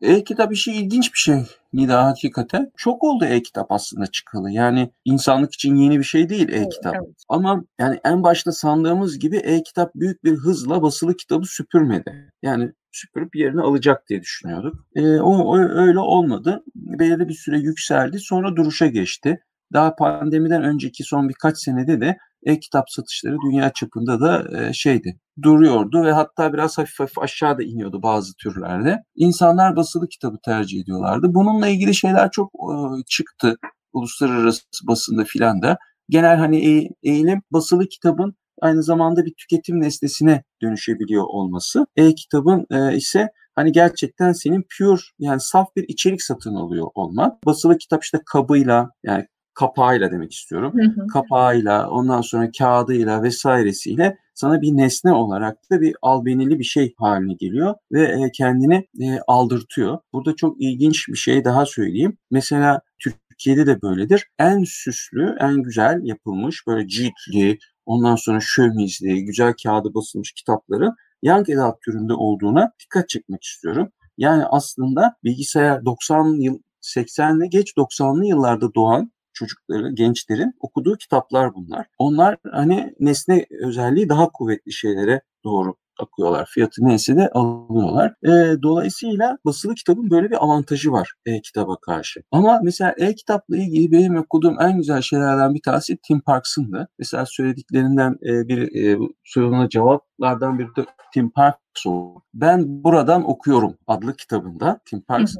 E-kitap 0.00 0.52
işi 0.52 0.72
ilginç 0.72 1.12
bir 1.12 1.18
şey. 1.18 1.46
Nida 1.72 2.04
hakikaten. 2.04 2.72
Çok 2.76 3.04
oldu 3.04 3.24
e-kitap 3.24 3.72
aslında 3.72 4.06
çıkalı. 4.06 4.50
Yani 4.50 4.90
insanlık 5.04 5.54
için 5.54 5.76
yeni 5.76 5.98
bir 5.98 6.04
şey 6.04 6.28
değil 6.28 6.48
e-kitap. 6.48 6.94
Evet, 6.94 7.04
evet. 7.06 7.16
Ama 7.28 7.64
yani 7.78 8.00
en 8.04 8.22
başta 8.22 8.52
sandığımız 8.52 9.18
gibi 9.18 9.36
e-kitap 9.36 9.94
büyük 9.94 10.24
bir 10.24 10.36
hızla 10.36 10.82
basılı 10.82 11.16
kitabı 11.16 11.46
süpürmedi. 11.46 12.32
Yani 12.42 12.72
süpürüp 12.96 13.36
yerini 13.36 13.60
alacak 13.60 14.08
diye 14.08 14.20
düşünüyorduk. 14.20 14.86
E, 14.94 15.20
o, 15.20 15.36
o 15.36 15.58
öyle 15.58 15.98
olmadı. 15.98 16.64
Belirli 16.74 17.28
bir 17.28 17.34
süre 17.34 17.58
yükseldi. 17.58 18.18
Sonra 18.18 18.56
duruşa 18.56 18.86
geçti. 18.86 19.40
Daha 19.72 19.94
pandemiden 19.94 20.62
önceki 20.62 21.04
son 21.04 21.28
birkaç 21.28 21.58
senede 21.58 22.00
de 22.00 22.16
e-kitap 22.46 22.90
satışları 22.90 23.36
dünya 23.46 23.72
çapında 23.72 24.20
da 24.20 24.58
e, 24.58 24.72
şeydi 24.72 25.18
duruyordu 25.42 26.04
ve 26.04 26.12
hatta 26.12 26.52
biraz 26.52 26.78
hafif 26.78 27.00
hafif 27.00 27.18
aşağıda 27.18 27.62
iniyordu 27.62 28.02
bazı 28.02 28.34
türlerde. 28.36 28.98
İnsanlar 29.16 29.76
basılı 29.76 30.08
kitabı 30.08 30.36
tercih 30.44 30.80
ediyorlardı. 30.80 31.34
Bununla 31.34 31.68
ilgili 31.68 31.94
şeyler 31.94 32.30
çok 32.30 32.52
e, 32.54 32.74
çıktı 33.06 33.56
uluslararası 33.92 34.62
basında 34.88 35.24
filan 35.24 35.62
da. 35.62 35.78
Genel 36.08 36.36
hani 36.36 36.88
eğilim 37.02 37.42
basılı 37.50 37.88
kitabın 37.88 38.36
aynı 38.60 38.82
zamanda 38.82 39.24
bir 39.24 39.34
tüketim 39.34 39.80
nesnesine 39.80 40.42
dönüşebiliyor 40.62 41.24
olması. 41.24 41.86
E-kitabın 41.96 42.66
e, 42.70 42.96
ise 42.96 43.28
hani 43.54 43.72
gerçekten 43.72 44.32
senin 44.32 44.64
pure 44.78 45.00
yani 45.18 45.40
saf 45.40 45.76
bir 45.76 45.88
içerik 45.88 46.22
satın 46.22 46.54
alıyor 46.54 46.86
olmak. 46.94 47.46
Basılı 47.46 47.78
kitap 47.78 48.04
işte 48.04 48.18
kabıyla 48.26 48.90
yani 49.04 49.26
kapağıyla 49.54 50.10
demek 50.10 50.32
istiyorum. 50.32 50.72
Hı 50.74 51.02
hı. 51.02 51.06
Kapağıyla, 51.06 51.90
ondan 51.90 52.20
sonra 52.20 52.50
kağıdıyla 52.58 53.22
vesairesiyle 53.22 54.16
sana 54.34 54.62
bir 54.62 54.76
nesne 54.76 55.12
olarak 55.12 55.58
da 55.70 55.80
bir 55.80 55.96
albenili 56.02 56.58
bir 56.58 56.64
şey 56.64 56.94
haline 56.98 57.34
geliyor 57.34 57.74
ve 57.92 58.02
e, 58.02 58.30
kendini 58.32 58.88
e, 59.00 59.18
aldırtıyor. 59.26 59.98
Burada 60.12 60.36
çok 60.36 60.62
ilginç 60.62 61.08
bir 61.08 61.18
şey 61.18 61.44
daha 61.44 61.66
söyleyeyim. 61.66 62.18
Mesela 62.30 62.80
Türkiye'de 62.98 63.66
de 63.66 63.82
böyledir. 63.82 64.26
En 64.38 64.64
süslü, 64.64 65.36
en 65.40 65.62
güzel 65.62 66.00
yapılmış 66.02 66.66
böyle 66.66 66.88
ciltli, 66.88 67.58
ondan 67.86 68.16
sonra 68.16 68.38
şömizli, 68.40 69.24
güzel 69.24 69.54
kağıdı 69.62 69.94
basılmış 69.94 70.32
kitapları 70.32 70.90
yan 71.22 71.44
edat 71.48 71.82
türünde 71.82 72.12
olduğuna 72.12 72.72
dikkat 72.80 73.08
çekmek 73.08 73.42
istiyorum. 73.42 73.88
Yani 74.18 74.44
aslında 74.44 75.16
bilgisayar 75.24 75.84
90 75.84 76.26
yıl 76.40 76.58
80'li 76.82 77.50
geç 77.50 77.72
90'lı 77.76 78.26
yıllarda 78.26 78.74
doğan 78.74 79.12
çocukları, 79.32 79.94
gençlerin 79.94 80.52
okuduğu 80.60 80.96
kitaplar 80.96 81.54
bunlar. 81.54 81.86
Onlar 81.98 82.36
hani 82.52 82.94
nesne 83.00 83.46
özelliği 83.60 84.08
daha 84.08 84.28
kuvvetli 84.28 84.72
şeylere 84.72 85.20
doğru 85.44 85.74
akıyorlar. 86.00 86.48
Fiyatı 86.54 86.84
neyse 86.84 87.16
de 87.16 87.28
alıyorlar. 87.28 88.14
E, 88.24 88.62
dolayısıyla 88.62 89.38
basılı 89.44 89.74
kitabın 89.74 90.10
böyle 90.10 90.30
bir 90.30 90.44
avantajı 90.44 90.92
var 90.92 91.12
e-kitaba 91.26 91.76
karşı. 91.76 92.20
Ama 92.30 92.60
mesela 92.62 92.94
e-kitapla 92.98 93.56
ilgili 93.56 93.92
benim 93.92 94.16
okuduğum 94.16 94.60
en 94.60 94.78
güzel 94.78 95.02
şeylerden 95.02 95.54
bir 95.54 95.62
tanesi 95.62 95.96
Tim 95.96 96.20
Parks'ındı. 96.20 96.88
Mesela 96.98 97.26
söylediklerinden 97.26 98.12
e, 98.12 98.48
bir 98.48 98.84
e, 98.84 98.98
soruna 99.24 99.68
cevaplardan 99.68 100.58
biri 100.58 100.76
de 100.76 100.86
Tim 101.14 101.30
Parks 101.30 101.86
oldu. 101.86 102.22
Ben 102.34 102.84
buradan 102.84 103.30
okuyorum 103.30 103.74
adlı 103.86 104.16
kitabında 104.16 104.80
Tim 104.84 105.00
Parks. 105.00 105.36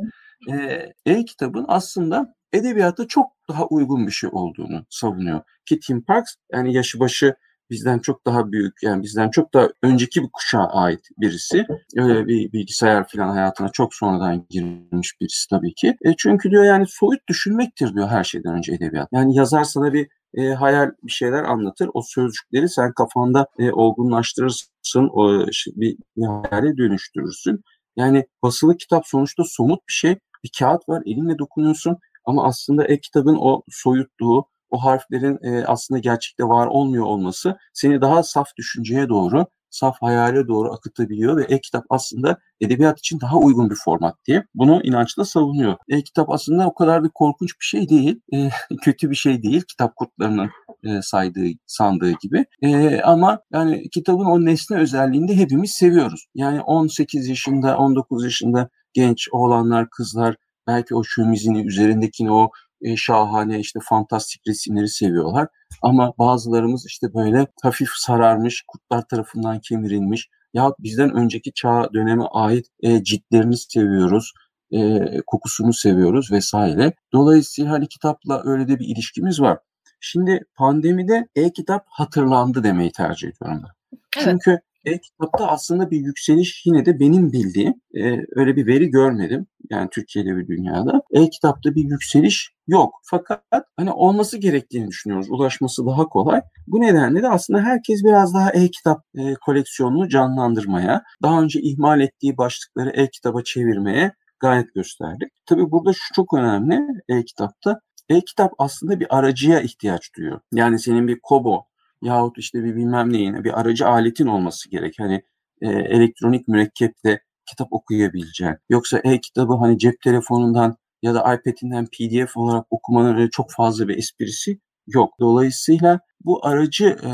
E-kitabın 1.06 1.64
aslında 1.68 2.34
edebiyata 2.52 3.08
çok 3.08 3.26
daha 3.48 3.66
uygun 3.66 4.06
bir 4.06 4.12
şey 4.12 4.30
olduğunu 4.32 4.86
savunuyor. 4.90 5.40
Ki 5.66 5.80
Tim 5.80 6.02
Parks 6.02 6.34
yani 6.52 6.74
yaşı 6.74 7.00
başı 7.00 7.34
bizden 7.70 7.98
çok 7.98 8.26
daha 8.26 8.52
büyük 8.52 8.82
yani 8.82 9.02
bizden 9.02 9.30
çok 9.30 9.54
daha 9.54 9.68
önceki 9.82 10.22
bir 10.22 10.28
kuşağa 10.32 10.66
ait 10.66 11.08
birisi. 11.18 11.66
Öyle 11.96 12.26
bir 12.26 12.52
bilgisayar 12.52 13.08
falan 13.08 13.28
hayatına 13.28 13.68
çok 13.68 13.94
sonradan 13.94 14.46
girmiş 14.50 15.20
birisi 15.20 15.48
tabii 15.48 15.74
ki. 15.74 15.96
E 16.04 16.14
çünkü 16.16 16.50
diyor 16.50 16.64
yani 16.64 16.86
soyut 16.88 17.28
düşünmektir 17.28 17.94
diyor 17.94 18.08
her 18.08 18.24
şeyden 18.24 18.54
önce 18.54 18.72
edebiyat. 18.74 19.08
Yani 19.12 19.36
yazar 19.36 19.64
sana 19.64 19.92
bir 19.92 20.08
e, 20.34 20.48
hayal 20.48 20.90
bir 21.02 21.12
şeyler 21.12 21.42
anlatır. 21.42 21.90
O 21.94 22.02
sözcükleri 22.02 22.68
sen 22.68 22.92
kafanda 22.92 23.46
e, 23.58 23.72
olgunlaştırırsın, 23.72 25.10
o 25.12 25.46
bir, 25.76 25.96
bir 26.16 26.26
hayale 26.26 26.76
dönüştürürsün. 26.76 27.60
Yani 27.96 28.26
basılı 28.42 28.76
kitap 28.76 29.06
sonuçta 29.06 29.42
somut 29.46 29.88
bir 29.88 29.92
şey. 29.92 30.16
Bir 30.44 30.50
kağıt 30.58 30.88
var, 30.88 31.02
elinle 31.06 31.38
dokunuyorsun 31.38 31.98
ama 32.24 32.44
aslında 32.44 32.84
e-kitabın 32.84 33.36
o 33.40 33.62
soyutluğu, 33.70 34.44
o 34.70 34.84
harflerin 34.84 35.38
e, 35.42 35.64
aslında 35.66 35.98
gerçekte 35.98 36.44
var 36.44 36.66
olmuyor 36.66 37.04
olması 37.04 37.56
seni 37.72 38.00
daha 38.00 38.22
saf 38.22 38.48
düşünceye 38.56 39.08
doğru, 39.08 39.46
saf 39.74 39.96
hayale 40.00 40.48
doğru 40.48 40.72
akıtabiliyor 40.72 41.36
ve 41.36 41.44
e-kitap 41.44 41.84
aslında 41.90 42.38
edebiyat 42.60 42.98
için 42.98 43.20
daha 43.20 43.36
uygun 43.36 43.70
bir 43.70 43.76
format 43.84 44.14
diye 44.26 44.44
bunu 44.54 44.80
inançla 44.82 45.24
savunuyor. 45.24 45.76
E-kitap 45.88 46.30
aslında 46.30 46.66
o 46.66 46.74
kadar 46.74 47.04
da 47.04 47.08
korkunç 47.14 47.50
bir 47.60 47.64
şey 47.64 47.88
değil, 47.88 48.20
e, 48.34 48.48
kötü 48.82 49.10
bir 49.10 49.16
şey 49.16 49.42
değil 49.42 49.62
kitap 49.68 49.96
kurtlarının 49.96 50.50
e, 50.84 51.02
saydığı, 51.02 51.46
sandığı 51.66 52.12
gibi. 52.22 52.44
E, 52.62 53.00
ama 53.00 53.40
yani 53.52 53.90
kitabın 53.90 54.24
o 54.24 54.44
nesne 54.44 54.76
özelliğini 54.76 55.28
de 55.28 55.36
hepimiz 55.36 55.70
seviyoruz. 55.70 56.26
Yani 56.34 56.60
18 56.60 57.28
yaşında, 57.28 57.78
19 57.78 58.24
yaşında 58.24 58.68
genç 58.92 59.28
oğlanlar, 59.32 59.90
kızlar 59.90 60.36
belki 60.66 60.94
o 60.94 61.04
şömizini 61.04 61.66
üzerindekini 61.66 62.32
o 62.32 62.50
e, 62.84 62.96
şahane 62.96 63.60
işte 63.60 63.80
fantastik 63.82 64.42
resimleri 64.48 64.88
seviyorlar. 64.88 65.48
Ama 65.82 66.12
bazılarımız 66.18 66.86
işte 66.86 67.14
böyle 67.14 67.46
hafif 67.62 67.88
sararmış, 67.96 68.64
kurtlar 68.68 69.08
tarafından 69.08 69.60
kemirilmiş 69.60 70.28
ya 70.54 70.72
bizden 70.78 71.14
önceki 71.14 71.52
çağ 71.52 71.88
döneme 71.94 72.24
ait 72.32 72.66
e, 72.82 73.04
ciltlerini 73.04 73.56
seviyoruz, 73.56 74.32
e, 74.70 75.00
kokusunu 75.26 75.72
seviyoruz 75.72 76.32
vesaire. 76.32 76.92
Dolayısıyla 77.12 77.70
hani 77.70 77.88
kitapla 77.88 78.42
öyle 78.44 78.68
de 78.68 78.78
bir 78.78 78.86
ilişkimiz 78.86 79.40
var. 79.40 79.58
Şimdi 80.00 80.40
pandemide 80.54 81.28
e-kitap 81.36 81.84
hatırlandı 81.88 82.62
demeyi 82.64 82.92
tercih 82.92 83.28
ediyorum 83.28 83.62
ben. 83.64 83.98
Evet. 84.16 84.24
Çünkü 84.24 84.60
e-kitapta 84.84 85.46
aslında 85.46 85.90
bir 85.90 86.00
yükseliş 86.00 86.62
yine 86.66 86.86
de 86.86 87.00
benim 87.00 87.32
bildiğim 87.32 87.74
e, 87.94 88.02
öyle 88.36 88.56
bir 88.56 88.66
veri 88.66 88.90
görmedim. 88.90 89.46
Yani 89.70 89.88
Türkiye'de 89.92 90.36
ve 90.36 90.46
dünyada. 90.46 91.02
E-kitapta 91.10 91.74
bir 91.74 91.84
yükseliş 91.84 92.50
yok. 92.66 92.94
Fakat 93.04 93.42
hani 93.76 93.92
olması 93.92 94.38
gerektiğini 94.38 94.88
düşünüyoruz. 94.88 95.30
Ulaşması 95.30 95.86
daha 95.86 96.08
kolay. 96.08 96.40
Bu 96.66 96.80
nedenle 96.80 97.22
de 97.22 97.28
aslında 97.28 97.60
herkes 97.60 98.04
biraz 98.04 98.34
daha 98.34 98.50
e-kitap 98.50 99.02
e, 99.14 99.34
koleksiyonunu 99.34 100.08
canlandırmaya, 100.08 101.02
daha 101.22 101.42
önce 101.42 101.60
ihmal 101.60 102.00
ettiği 102.00 102.38
başlıkları 102.38 102.90
e-kitaba 102.90 103.42
çevirmeye 103.42 104.12
gayet 104.40 104.74
gösterdik. 104.74 105.28
Tabii 105.46 105.70
burada 105.70 105.92
şu 105.92 106.14
çok 106.14 106.34
önemli 106.34 106.86
e-kitapta. 107.08 107.80
E-kitap 108.08 108.52
aslında 108.58 109.00
bir 109.00 109.18
aracıya 109.18 109.60
ihtiyaç 109.60 110.10
duyuyor. 110.16 110.40
Yani 110.52 110.78
senin 110.78 111.08
bir 111.08 111.18
Kobo 111.22 111.64
yahut 112.04 112.38
işte 112.38 112.64
bir 112.64 112.76
bilmem 112.76 113.12
neyine 113.12 113.44
bir 113.44 113.60
aracı 113.60 113.88
aletin 113.88 114.26
olması 114.26 114.70
gerek. 114.70 114.94
Hani 114.98 115.22
e, 115.60 115.68
elektronik 115.68 116.48
mürekkeple 116.48 117.20
kitap 117.46 117.72
okuyabileceğin. 117.72 118.56
Yoksa 118.68 118.98
e-kitabı 118.98 119.54
hani 119.54 119.78
cep 119.78 120.00
telefonundan 120.00 120.76
ya 121.02 121.14
da 121.14 121.34
iPad'inden 121.34 121.86
PDF 121.86 122.36
olarak 122.36 122.66
okumanın 122.70 123.16
öyle 123.16 123.30
çok 123.30 123.52
fazla 123.52 123.88
bir 123.88 123.98
esprisi 123.98 124.60
yok. 124.86 125.14
Dolayısıyla 125.20 126.00
bu 126.24 126.46
aracı 126.46 126.84
e, 126.84 127.10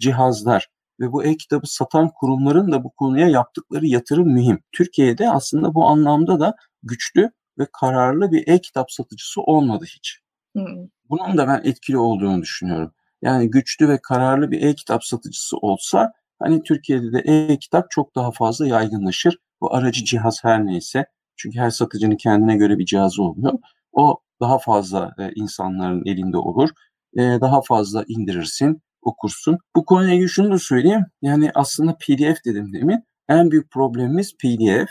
cihazlar 0.00 0.68
ve 1.00 1.12
bu 1.12 1.24
e-kitabı 1.24 1.66
satan 1.66 2.10
kurumların 2.20 2.72
da 2.72 2.84
bu 2.84 2.90
konuya 2.90 3.28
yaptıkları 3.28 3.86
yatırım 3.86 4.28
mühim. 4.28 4.58
Türkiye'de 4.72 5.30
aslında 5.30 5.74
bu 5.74 5.86
anlamda 5.86 6.40
da 6.40 6.54
güçlü 6.82 7.30
ve 7.58 7.66
kararlı 7.80 8.32
bir 8.32 8.48
e-kitap 8.48 8.92
satıcısı 8.92 9.40
olmadı 9.40 9.84
hiç. 9.96 10.18
Hmm. 10.52 10.88
Bunun 11.10 11.38
da 11.38 11.48
ben 11.48 11.60
etkili 11.64 11.98
olduğunu 11.98 12.42
düşünüyorum. 12.42 12.92
Yani 13.24 13.50
güçlü 13.50 13.88
ve 13.88 13.98
kararlı 14.02 14.50
bir 14.50 14.62
e-kitap 14.62 15.04
satıcısı 15.04 15.56
olsa 15.56 16.12
hani 16.38 16.62
Türkiye'de 16.62 17.12
de 17.12 17.18
e-kitap 17.18 17.90
çok 17.90 18.14
daha 18.14 18.30
fazla 18.30 18.66
yaygınlaşır. 18.66 19.38
Bu 19.60 19.74
aracı 19.74 20.04
cihaz 20.04 20.44
her 20.44 20.66
neyse 20.66 21.06
çünkü 21.36 21.58
her 21.58 21.70
satıcının 21.70 22.16
kendine 22.16 22.56
göre 22.56 22.78
bir 22.78 22.84
cihazı 22.86 23.22
oluyor. 23.22 23.52
O 23.92 24.20
daha 24.40 24.58
fazla 24.58 25.14
e, 25.18 25.30
insanların 25.34 26.02
elinde 26.06 26.36
olur. 26.36 26.70
E, 27.16 27.22
daha 27.22 27.62
fazla 27.62 28.04
indirirsin, 28.08 28.82
okursun. 29.02 29.58
Bu 29.76 29.84
konuya 29.84 30.14
ilgili 30.14 30.28
şunu 30.28 30.52
da 30.52 30.58
söyleyeyim. 30.58 31.04
Yani 31.22 31.50
aslında 31.54 31.96
PDF 32.00 32.44
dedim 32.44 32.72
demin. 32.72 33.04
En 33.28 33.50
büyük 33.50 33.70
problemimiz 33.70 34.36
PDF. 34.36 34.90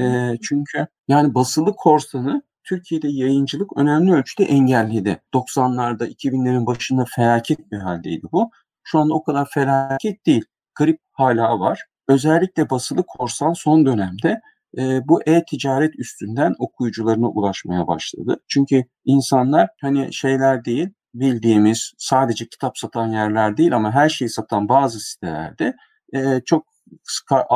E, 0.00 0.36
çünkü 0.42 0.86
yani 1.08 1.34
basılı 1.34 1.76
korsanı 1.76 2.42
Türkiye'de 2.64 3.08
yayıncılık 3.08 3.76
önemli 3.76 4.12
ölçüde 4.12 4.44
engelledi. 4.44 5.20
90'larda 5.34 6.06
2000'lerin 6.06 6.66
başında 6.66 7.04
felaket 7.16 7.72
bir 7.72 7.78
haldeydi 7.78 8.26
bu. 8.32 8.50
Şu 8.84 8.98
anda 8.98 9.14
o 9.14 9.24
kadar 9.24 9.48
felaket 9.50 10.26
değil. 10.26 10.44
Garip 10.74 11.00
hala 11.12 11.60
var. 11.60 11.84
Özellikle 12.08 12.70
basılı 12.70 13.04
korsan 13.06 13.52
son 13.52 13.86
dönemde 13.86 14.40
e, 14.78 15.08
bu 15.08 15.22
e-ticaret 15.26 15.98
üstünden 15.98 16.54
okuyucularına 16.58 17.28
ulaşmaya 17.28 17.86
başladı. 17.86 18.36
Çünkü 18.48 18.84
insanlar 19.04 19.68
hani 19.80 20.12
şeyler 20.12 20.64
değil 20.64 20.88
bildiğimiz 21.14 21.92
sadece 21.98 22.46
kitap 22.46 22.78
satan 22.78 23.08
yerler 23.08 23.56
değil 23.56 23.76
ama 23.76 23.92
her 23.92 24.08
şeyi 24.08 24.28
satan 24.28 24.68
bazı 24.68 25.00
sitelerde 25.00 25.76
e, 26.14 26.40
çok 26.44 26.71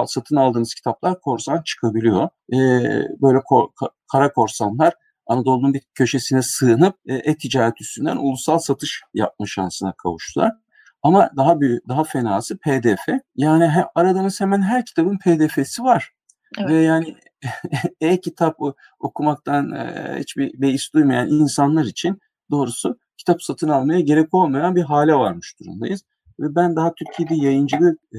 satın 0.07 0.37
aldığınız 0.37 0.75
kitaplar 0.75 1.21
korsan 1.21 1.63
çıkabiliyor. 1.63 2.29
E, 2.53 2.59
böyle 3.23 3.41
kor, 3.45 3.69
kara 4.13 4.33
korsanlar 4.33 4.95
Anadolu'nun 5.27 5.75
bir 5.75 5.83
köşesine 5.95 6.43
sığınıp 6.43 6.97
e, 7.07 7.15
e-ticaret 7.15 7.81
üstünden 7.81 8.17
ulusal 8.17 8.59
satış 8.59 9.03
yapma 9.15 9.47
şansına 9.47 9.93
kavuştular. 9.93 10.53
Ama 11.03 11.31
daha 11.37 11.61
büyük, 11.61 11.89
daha 11.89 12.05
fenası 12.05 12.59
PDF. 12.59 13.09
Yani 13.37 13.69
he, 13.69 13.85
aradığınız 13.95 14.41
hemen 14.41 14.63
her 14.63 14.85
kitabın 14.85 15.19
PDF'si 15.19 15.83
var. 15.83 16.13
Evet. 16.59 16.71
Ve 16.71 16.75
yani 16.75 17.17
e-kitap 18.01 18.57
okumaktan 19.01 19.73
e, 19.73 20.15
hiçbir 20.19 20.61
beis 20.61 20.93
duymayan 20.95 21.29
insanlar 21.29 21.85
için 21.85 22.21
doğrusu 22.51 22.99
kitap 23.17 23.43
satın 23.43 23.69
almaya 23.69 24.01
gerek 24.01 24.35
olmayan 24.35 24.77
bir 24.77 24.83
hale 24.83 25.15
varmış 25.15 25.55
durumdayız. 25.61 26.03
Ve 26.41 26.55
ben 26.55 26.77
daha 26.77 26.95
Türkiye'de 26.95 27.47
yayıncılık 27.47 28.01
e, 28.15 28.19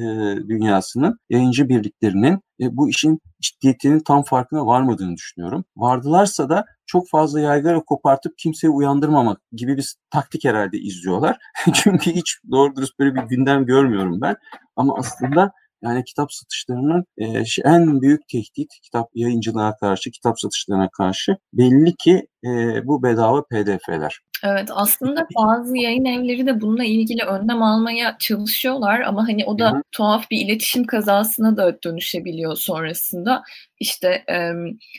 dünyasının, 0.50 1.20
yayıncı 1.30 1.70
birliklerinin 1.70 2.40
e, 2.62 2.78
bu 2.78 2.90
işin 2.90 3.20
ciddiyetinin 3.42 4.00
tam 4.00 4.24
farkına 4.24 4.66
varmadığını 4.66 5.16
düşünüyorum. 5.16 5.66
Vardılarsa 5.78 6.50
da 6.50 6.66
çok 6.86 7.10
fazla 7.10 7.40
yaygara 7.40 7.80
kopartıp 7.80 8.38
kimseyi 8.38 8.70
uyandırmamak 8.70 9.42
gibi 9.52 9.78
bir 9.78 9.96
taktik 10.10 10.46
herhalde 10.46 10.78
izliyorlar. 10.78 11.38
Çünkü 11.74 12.12
hiç 12.12 12.38
doğru 12.52 12.76
dürüst 12.76 13.00
böyle 13.00 13.16
bir 13.16 13.22
gündem 13.22 13.66
görmüyorum 13.66 14.22
ben. 14.22 14.36
Ama 14.76 14.96
aslında 14.98 15.52
yani 15.82 16.04
kitap 16.04 16.34
satışlarının 16.34 17.06
e, 17.18 17.44
en 17.64 18.02
büyük 18.02 18.28
tehdit 18.28 18.74
kitap 18.84 19.10
yayıncılığa 19.14 19.78
karşı, 19.78 20.12
kitap 20.12 20.40
satışlarına 20.40 20.90
karşı 20.90 21.38
belli 21.54 21.96
ki 21.96 22.28
e, 22.46 22.50
bu 22.88 23.04
bedava 23.04 23.44
PDF'ler. 23.44 24.20
Evet 24.44 24.70
aslında 24.72 25.28
bazı 25.36 25.78
yayın 25.78 26.06
evleri 26.06 26.48
de 26.48 26.62
bununla 26.62 26.84
ilgili 26.84 27.24
önlem 27.24 27.64
almaya 27.64 28.16
çalışıyorlar 28.20 29.02
ama 29.02 29.28
hani 29.28 29.46
o 29.46 29.60
da 29.60 29.72
Hı-hı. 29.72 29.82
tuhaf 29.92 30.32
bir 30.32 30.46
iletişim 30.46 30.86
kazasına 30.86 31.58
da 31.58 31.84
dönüşebiliyor 31.84 32.56
sonrasında. 32.56 33.44
İşte 33.80 34.24
e, 34.30 34.52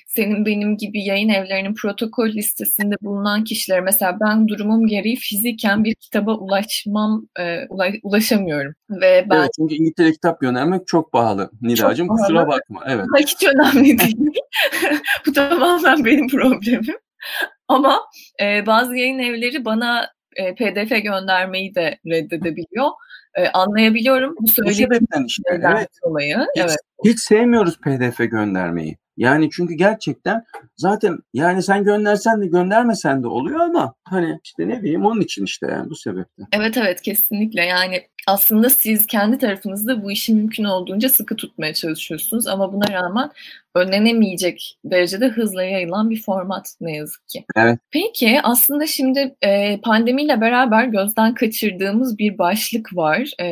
senin 0.06 0.46
benim 0.46 0.76
gibi 0.76 1.04
yayın 1.04 1.28
evlerinin 1.28 1.74
protokol 1.74 2.28
listesinde 2.28 2.94
bulunan 3.02 3.44
kişiler 3.44 3.80
mesela 3.80 4.16
ben 4.20 4.48
durumum 4.48 4.86
gereği 4.86 5.16
fiziken 5.16 5.84
bir 5.84 5.94
kitaba 5.94 6.34
ulaşmam 6.34 7.26
e, 7.38 7.66
ula, 7.68 7.88
ulaşamıyorum 8.02 8.74
ve 8.90 9.26
ben 9.30 9.36
Evet 9.36 9.50
çünkü 9.56 9.74
İngiltere 9.74 10.12
kitap 10.12 10.40
göndermek 10.40 10.86
çok 10.86 11.12
pahalı 11.12 11.50
Nidacığım 11.62 12.08
kusura 12.08 12.48
bakma. 12.48 12.82
Evet. 12.86 13.04
Hiç 13.18 13.44
önemli 13.44 13.98
değil. 13.98 14.16
Bu 15.26 15.32
tamamen 15.32 16.04
benim 16.04 16.28
problemim. 16.28 16.94
Ama 17.68 18.00
e, 18.42 18.66
bazı 18.66 18.96
yayın 18.96 19.18
evleri 19.18 19.64
bana 19.64 20.10
e, 20.36 20.54
PDF 20.54 21.02
göndermeyi 21.02 21.74
de 21.74 21.98
reddedebiliyor. 22.06 22.88
E, 23.34 23.48
anlayabiliyorum 23.48 24.34
bu 24.40 24.48
söylediğim 24.48 25.26
işte, 25.26 25.42
evet. 25.48 25.88
dolayı. 26.04 26.36
Hiç, 26.56 26.62
evet. 26.64 26.76
hiç 27.04 27.20
sevmiyoruz 27.20 27.78
PDF 27.80 28.18
göndermeyi. 28.18 28.96
Yani 29.18 29.50
çünkü 29.50 29.74
gerçekten 29.74 30.44
zaten 30.76 31.18
yani 31.34 31.62
sen 31.62 31.84
göndersen 31.84 32.42
de 32.42 32.46
göndermesen 32.46 33.22
de 33.22 33.26
oluyor 33.26 33.60
ama 33.60 33.94
hani 34.04 34.38
işte 34.44 34.68
ne 34.68 34.82
bileyim 34.82 35.06
onun 35.06 35.20
için 35.20 35.44
işte 35.44 35.66
yani 35.70 35.90
bu 35.90 35.96
sebeple. 35.96 36.44
Evet 36.52 36.76
evet 36.76 37.02
kesinlikle 37.02 37.64
yani 37.64 38.02
aslında 38.26 38.70
siz 38.70 39.06
kendi 39.06 39.38
tarafınızda 39.38 40.02
bu 40.02 40.12
işi 40.12 40.34
mümkün 40.34 40.64
olduğunca 40.64 41.08
sıkı 41.08 41.36
tutmaya 41.36 41.74
çalışıyorsunuz 41.74 42.46
ama 42.46 42.72
buna 42.72 42.92
rağmen 42.92 43.30
önlenemeyecek 43.74 44.78
derecede 44.84 45.28
hızla 45.28 45.64
yayılan 45.64 46.10
bir 46.10 46.22
format 46.22 46.74
ne 46.80 46.96
yazık 46.96 47.28
ki. 47.28 47.44
Evet. 47.56 47.78
Peki 47.90 48.40
aslında 48.42 48.86
şimdi 48.86 49.36
e, 49.42 49.80
pandemiyle 49.80 50.40
beraber 50.40 50.84
gözden 50.84 51.34
kaçırdığımız 51.34 52.18
bir 52.18 52.38
başlık 52.38 52.96
var. 52.96 53.30
E, 53.40 53.46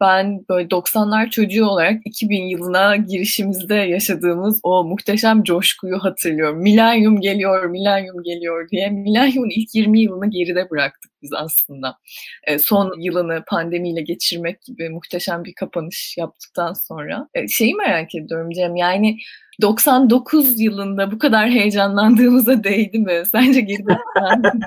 ben 0.00 0.44
böyle 0.48 0.68
90'lar 0.68 1.30
çocuğu 1.30 1.66
olarak 1.66 2.00
2000 2.04 2.44
yılına 2.44 2.96
girişimizde 2.96 3.74
yaşadığımız 3.74 4.60
o 4.62 4.84
muhteşem 4.84 5.42
coşkuyu 5.42 5.98
hatırlıyorum. 5.98 6.62
Milenyum 6.62 7.20
geliyor, 7.20 7.64
milenyum 7.64 8.22
geliyor 8.22 8.68
diye. 8.70 8.90
Milenyumun 8.90 9.50
ilk 9.50 9.74
20 9.74 10.00
yılını 10.00 10.30
geride 10.30 10.70
bıraktık 10.70 11.12
biz 11.22 11.32
aslında. 11.32 11.96
E, 12.44 12.58
son 12.58 13.00
yılını 13.00 13.42
pandemiyle 13.48 14.02
geçirmek 14.02 14.62
gibi 14.62 14.88
muhteşem 14.88 15.44
bir 15.44 15.54
kapanış 15.54 16.16
yaptıktan 16.18 16.72
sonra. 16.72 17.28
E, 17.34 17.48
şeyi 17.48 17.74
merak 17.74 18.14
ediyorum 18.14 18.50
Cem 18.50 18.76
yani 18.76 19.18
99 19.60 20.60
yılında 20.60 21.12
bu 21.12 21.18
kadar 21.18 21.50
heyecanlandığımıza 21.50 22.64
değdi 22.64 22.98
mi? 22.98 23.22
Sence 23.32 23.60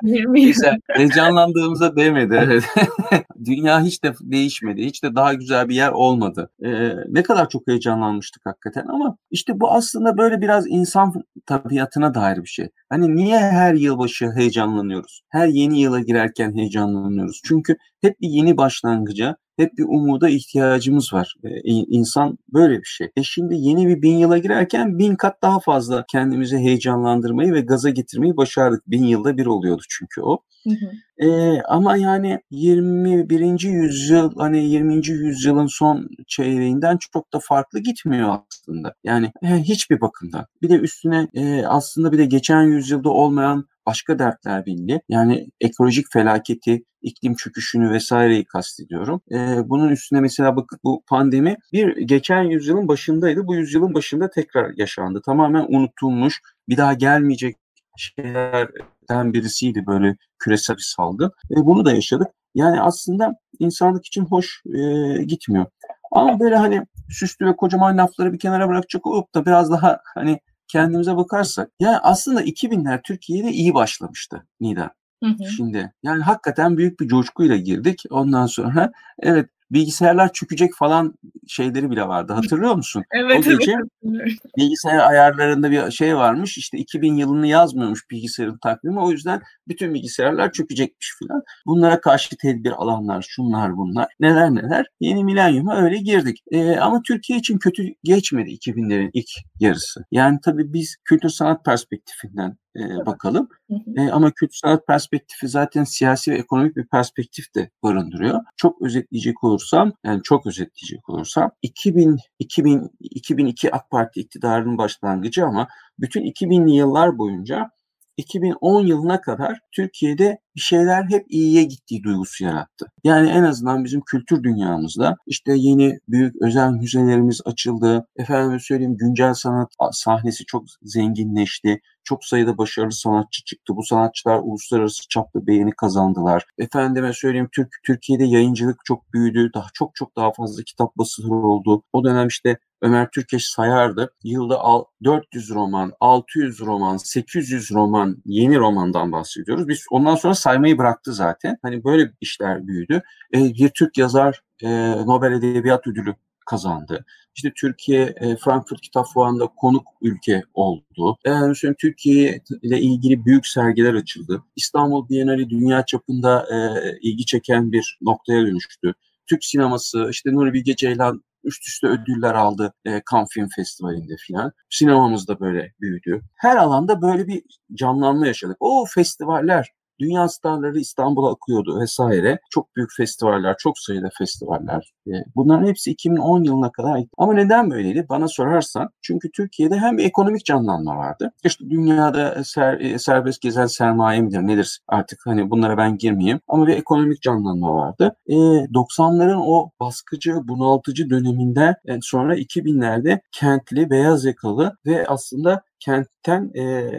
20 0.03 0.41
yıl. 0.41 0.53
heyecanlandığımıza 0.87 1.95
değmedi. 1.95 2.39
Evet. 2.43 2.63
Dünya 3.45 3.81
hiç 3.81 4.03
de 4.03 4.13
değişmedi. 4.21 4.85
Hiç 4.85 5.03
de 5.03 5.15
daha 5.15 5.33
güzel 5.33 5.69
bir 5.69 5.75
yer 5.75 5.91
olmadı. 5.91 6.49
Ee, 6.65 6.89
ne 7.07 7.23
kadar 7.23 7.49
çok 7.49 7.67
heyecanlanmıştık 7.67 8.45
hakikaten 8.45 8.85
ama 8.87 9.17
işte 9.31 9.59
bu 9.59 9.71
aslında 9.71 10.17
böyle 10.17 10.41
biraz 10.41 10.65
insan 10.67 11.13
tabiatına 11.45 12.13
dair 12.13 12.37
bir 12.37 12.47
şey. 12.47 12.69
Hani 12.89 13.15
niye 13.15 13.39
her 13.39 13.73
yılbaşı 13.73 14.31
heyecanlanıyoruz? 14.35 15.21
Her 15.29 15.47
yeni 15.47 15.81
yıla 15.81 15.99
girerken 15.99 16.55
heyecanlanıyoruz. 16.57 17.41
Çünkü 17.45 17.75
hep 18.01 18.21
bir 18.21 18.29
yeni 18.29 18.57
başlangıca, 18.57 19.35
hep 19.57 19.77
bir 19.77 19.83
umuda 19.83 20.29
ihtiyacımız 20.29 21.13
var. 21.13 21.35
Ee, 21.43 21.49
insan 21.69 22.37
böyle 22.53 22.79
bir 22.79 22.85
şey. 22.85 23.09
E 23.17 23.23
şimdi 23.23 23.55
yeni 23.55 23.87
bir 23.87 24.01
bin 24.01 24.17
yıla 24.17 24.37
girerken 24.37 24.99
bin 24.99 25.15
kat 25.15 25.41
daha 25.41 25.59
fazla 25.59 26.05
kendimizi 26.11 26.57
heyecanlandırmayı 26.57 27.53
ve 27.53 27.61
gaza 27.61 27.89
getirmeyi 27.89 28.37
başardık. 28.37 28.83
Bin 28.87 29.03
yılda 29.03 29.37
bir 29.37 29.45
oluyordu 29.45 29.83
çünkü 29.89 30.21
o. 30.21 30.39
Hı 30.63 30.69
hı. 30.69 30.91
E, 31.27 31.61
ama 31.61 31.97
yani 31.97 32.39
21. 32.51 33.61
yüzyıl 33.61 34.31
hani 34.37 34.65
20. 34.65 35.07
yüzyılın 35.07 35.67
son 35.67 36.09
çeyreğinden 36.27 36.97
çok 36.97 37.33
da 37.33 37.39
farklı 37.39 37.79
gitmiyor 37.79 38.37
aslında. 38.49 38.93
Yani 39.03 39.31
e, 39.41 39.47
hiçbir 39.47 40.01
bakımdan. 40.01 40.45
Bir 40.61 40.69
de 40.69 40.75
üstüne 40.75 41.27
e, 41.33 41.65
aslında 41.65 42.11
bir 42.11 42.17
de 42.17 42.25
geçen 42.25 42.63
yüzyılda 42.63 43.09
olmayan 43.09 43.65
başka 43.85 44.19
dertler 44.19 44.65
bindi. 44.65 45.01
Yani 45.09 45.47
ekolojik 45.61 46.05
felaketi, 46.13 46.83
iklim 47.01 47.35
çöküşünü 47.35 47.91
vesaireyi 47.91 48.45
kastediyorum. 48.45 49.21
Ee, 49.31 49.57
bunun 49.65 49.89
üstüne 49.89 50.19
mesela 50.19 50.55
bak 50.55 50.69
bu 50.83 51.03
pandemi 51.07 51.57
bir 51.73 51.97
geçen 51.97 52.43
yüzyılın 52.43 52.87
başındaydı. 52.87 53.47
Bu 53.47 53.55
yüzyılın 53.55 53.93
başında 53.93 54.29
tekrar 54.29 54.73
yaşandı. 54.77 55.21
Tamamen 55.25 55.65
unutulmuş, 55.69 56.41
bir 56.69 56.77
daha 56.77 56.93
gelmeyecek 56.93 57.55
şeylerden 57.97 59.33
birisiydi 59.33 59.85
böyle 59.87 60.15
küresel 60.39 60.75
bir 60.75 60.93
salgın. 60.95 61.31
E, 61.51 61.55
bunu 61.55 61.85
da 61.85 61.93
yaşadık. 61.93 62.27
Yani 62.55 62.81
aslında 62.81 63.35
insanlık 63.59 64.05
için 64.05 64.25
hoş 64.25 64.61
e, 64.65 65.23
gitmiyor. 65.23 65.65
Ama 66.11 66.39
böyle 66.39 66.55
hani 66.55 66.81
süslü 67.09 67.45
ve 67.45 67.55
kocaman 67.55 67.97
lafları 67.97 68.33
bir 68.33 68.39
kenara 68.39 68.69
bırakacak 68.69 69.05
olup 69.05 69.35
da 69.35 69.45
biraz 69.45 69.71
daha 69.71 69.99
hani 70.15 70.39
kendimize 70.67 71.17
bakarsak 71.17 71.69
yani 71.79 71.97
aslında 71.97 72.43
2000'ler 72.43 73.01
Türkiye'de 73.03 73.51
iyi 73.51 73.73
başlamıştı 73.73 74.47
Nida. 74.59 74.91
Hı 75.23 75.29
hı. 75.29 75.45
Şimdi 75.57 75.93
yani 76.03 76.23
hakikaten 76.23 76.77
büyük 76.77 76.99
bir 76.99 77.07
coşkuyla 77.07 77.55
girdik. 77.57 78.03
Ondan 78.09 78.45
sonra 78.45 78.91
evet 79.19 79.49
bilgisayarlar 79.71 80.33
çökecek 80.33 80.73
falan 80.75 81.13
şeyleri 81.47 81.91
bile 81.91 82.07
vardı. 82.07 82.33
Hatırlıyor 82.33 82.75
musun? 82.75 83.03
evet, 83.11 83.47
o 83.47 83.49
gece 83.49 83.71
evet. 83.71 84.31
bilgisayar 84.57 85.09
ayarlarında 85.09 85.71
bir 85.71 85.91
şey 85.91 86.15
varmış. 86.15 86.57
İşte 86.57 86.77
2000 86.77 87.15
yılını 87.15 87.47
yazmıyormuş 87.47 88.09
bilgisayarın 88.11 88.57
takvimi. 88.57 88.99
O 88.99 89.11
yüzden 89.11 89.41
bütün 89.67 89.93
bilgisayarlar 89.93 90.51
çökecekmiş 90.51 91.13
falan. 91.19 91.43
Bunlara 91.65 92.01
karşı 92.01 92.37
tedbir 92.37 92.71
alanlar, 92.71 93.25
şunlar 93.29 93.77
bunlar. 93.77 94.07
Neler 94.19 94.55
neler. 94.55 94.85
Yeni 94.99 95.23
milenyuma 95.23 95.75
öyle 95.77 95.97
girdik. 95.97 96.43
Ee, 96.51 96.75
ama 96.75 97.01
Türkiye 97.01 97.39
için 97.39 97.57
kötü 97.57 97.83
geçmedi 98.03 98.49
2000'lerin 98.49 99.09
ilk 99.13 99.29
yarısı. 99.59 100.05
Yani 100.11 100.39
tabii 100.43 100.73
biz 100.73 100.95
kültür 101.05 101.29
sanat 101.29 101.65
perspektifinden 101.65 102.57
e, 102.75 103.05
bakalım. 103.05 103.49
E, 103.97 104.09
ama 104.09 104.31
kültür 104.31 104.55
sanat 104.55 104.87
perspektifi 104.87 105.47
zaten 105.47 105.83
siyasi 105.83 106.31
ve 106.31 106.35
ekonomik 106.37 106.75
bir 106.75 106.85
perspektif 106.87 107.55
de 107.55 107.69
barındırıyor. 107.83 108.41
Çok 108.57 108.81
özetleyecek 108.81 109.43
olursam, 109.43 109.93
yani 110.05 110.21
çok 110.23 110.47
özetleyecek 110.47 111.09
olursam 111.09 111.51
2000, 111.61 112.17
2000 112.39 112.91
2002 112.99 113.71
AK 113.75 113.89
Parti 113.89 114.19
iktidarının 114.19 114.77
başlangıcı 114.77 115.45
ama 115.45 115.67
bütün 115.99 116.21
2000'li 116.21 116.75
yıllar 116.75 117.17
boyunca 117.17 117.69
2010 118.17 118.85
yılına 118.85 119.21
kadar 119.21 119.59
Türkiye'de 119.71 120.37
bir 120.55 120.61
şeyler 120.61 121.03
hep 121.09 121.25
iyiye 121.29 121.63
gittiği 121.63 122.03
duygusu 122.03 122.43
yarattı. 122.43 122.85
Yani 123.03 123.29
en 123.29 123.43
azından 123.43 123.83
bizim 123.83 124.01
kültür 124.01 124.43
dünyamızda 124.43 125.15
işte 125.27 125.53
yeni 125.55 125.99
büyük 126.07 126.35
özel 126.41 126.71
müzelerimiz 126.71 127.41
açıldı. 127.45 128.07
Efendim 128.15 128.59
söyleyeyim 128.59 128.97
güncel 128.97 129.33
sanat 129.33 129.69
sahnesi 129.91 130.45
çok 130.45 130.63
zenginleşti. 130.83 131.81
Çok 132.03 132.25
sayıda 132.25 132.57
başarılı 132.57 132.91
sanatçı 132.91 133.43
çıktı. 133.43 133.75
Bu 133.75 133.83
sanatçılar 133.83 134.39
uluslararası 134.43 135.07
çapta 135.09 135.47
beğeni 135.47 135.71
kazandılar. 135.71 136.45
Efendime 136.57 137.13
söyleyeyim 137.13 137.49
Türk 137.51 137.69
Türkiye'de 137.85 138.23
yayıncılık 138.23 138.85
çok 138.85 139.13
büyüdü. 139.13 139.51
Daha 139.53 139.67
çok 139.73 139.95
çok 139.95 140.15
daha 140.15 140.31
fazla 140.33 140.63
kitap 140.63 140.97
basılı 140.97 141.35
oldu. 141.35 141.83
O 141.93 142.03
dönem 142.03 142.27
işte 142.27 142.57
Ömer 142.83 143.09
Türkeş 143.11 143.45
sayardı. 143.47 144.13
Yılda 144.23 144.61
400 145.03 145.49
roman, 145.49 145.93
600 145.99 146.59
roman, 146.59 146.97
800 146.97 147.71
roman, 147.71 148.17
yeni 148.25 148.59
romandan 148.59 149.11
bahsediyoruz. 149.11 149.67
Biz 149.67 149.85
ondan 149.91 150.15
sonra 150.15 150.35
saymayı 150.35 150.77
bıraktı 150.77 151.13
zaten. 151.13 151.57
Hani 151.61 151.83
böyle 151.83 152.11
işler 152.21 152.67
büyüdü. 152.67 153.01
E, 153.35 153.39
bir 153.39 153.69
Türk 153.69 153.97
yazar 153.97 154.41
e, 154.63 154.91
Nobel 154.91 155.31
Edebiyat 155.31 155.87
Ödülü 155.87 156.15
kazandı. 156.45 157.05
İşte 157.35 157.51
Türkiye 157.55 158.01
e, 158.01 158.35
Frankfurt 158.35 158.81
Kitap 158.81 159.07
Fuarı'nda 159.13 159.47
konuk 159.47 159.87
ülke 160.01 160.43
oldu. 160.53 161.17
Yani 161.25 161.55
şimdi 161.55 161.75
Türkiye 161.79 162.41
ile 162.61 162.79
ilgili 162.79 163.25
büyük 163.25 163.47
sergiler 163.47 163.93
açıldı. 163.93 164.43
İstanbul 164.55 165.09
Bienali 165.09 165.49
dünya 165.49 165.85
çapında 165.85 166.47
e, 166.51 166.57
ilgi 167.01 167.25
çeken 167.25 167.71
bir 167.71 167.97
noktaya 168.01 168.41
dönüştü. 168.41 168.93
Türk 169.27 169.45
sineması, 169.45 170.07
işte 170.11 170.33
Nuri 170.33 170.53
Bilge 170.53 170.75
Ceylan 170.75 171.23
üst 171.43 171.67
üste 171.67 171.87
ödüller 171.87 172.35
aldı 172.35 172.73
e, 172.85 173.01
Cannes 173.11 173.29
Film 173.29 173.47
Festivali'nde 173.55 174.15
filan. 174.27 174.51
Sinemamız 174.69 175.27
da 175.27 175.39
böyle 175.39 175.73
büyüdü. 175.81 176.21
Her 176.35 176.55
alanda 176.55 177.01
böyle 177.01 177.27
bir 177.27 177.43
canlanma 177.73 178.27
yaşadık. 178.27 178.57
O 178.59 178.85
festivaller, 178.85 179.69
Dünya 179.99 180.27
starları 180.27 180.79
İstanbul'a 180.79 181.31
akıyordu 181.31 181.79
vesaire. 181.81 182.39
Çok 182.49 182.75
büyük 182.75 182.89
festivaller, 182.97 183.55
çok 183.59 183.79
sayıda 183.79 184.09
festivaller. 184.17 184.93
E, 185.07 185.11
bunların 185.35 185.67
hepsi 185.67 185.91
2010 185.91 186.43
yılına 186.43 186.71
kadar. 186.71 187.03
Ama 187.17 187.33
neden 187.33 187.71
böyleydi? 187.71 188.05
Bana 188.09 188.27
sorarsan. 188.27 188.89
Çünkü 189.01 189.31
Türkiye'de 189.31 189.77
hem 189.77 189.97
bir 189.97 190.05
ekonomik 190.05 190.45
canlanma 190.45 190.97
vardı. 190.97 191.31
İşte 191.43 191.69
dünyada 191.69 192.43
ser, 192.43 192.79
e, 192.79 192.99
serbest 192.99 193.41
gezen 193.41 193.65
sermaye 193.65 194.21
midir 194.21 194.39
nedir 194.39 194.79
artık 194.87 195.19
hani 195.25 195.49
bunlara 195.49 195.77
ben 195.77 195.97
girmeyeyim. 195.97 196.39
Ama 196.47 196.67
bir 196.67 196.77
ekonomik 196.77 197.21
canlanma 197.21 197.75
vardı. 197.75 198.15
E, 198.27 198.35
90'ların 198.73 199.41
o 199.45 199.69
baskıcı, 199.79 200.33
bunaltıcı 200.43 201.09
döneminden 201.09 201.75
sonra 202.01 202.35
2000'lerde 202.37 203.19
kentli, 203.31 203.89
beyaz 203.89 204.25
yakalı 204.25 204.77
ve 204.85 205.07
aslında 205.07 205.61
kentten 205.85 206.51
e, 206.55 206.91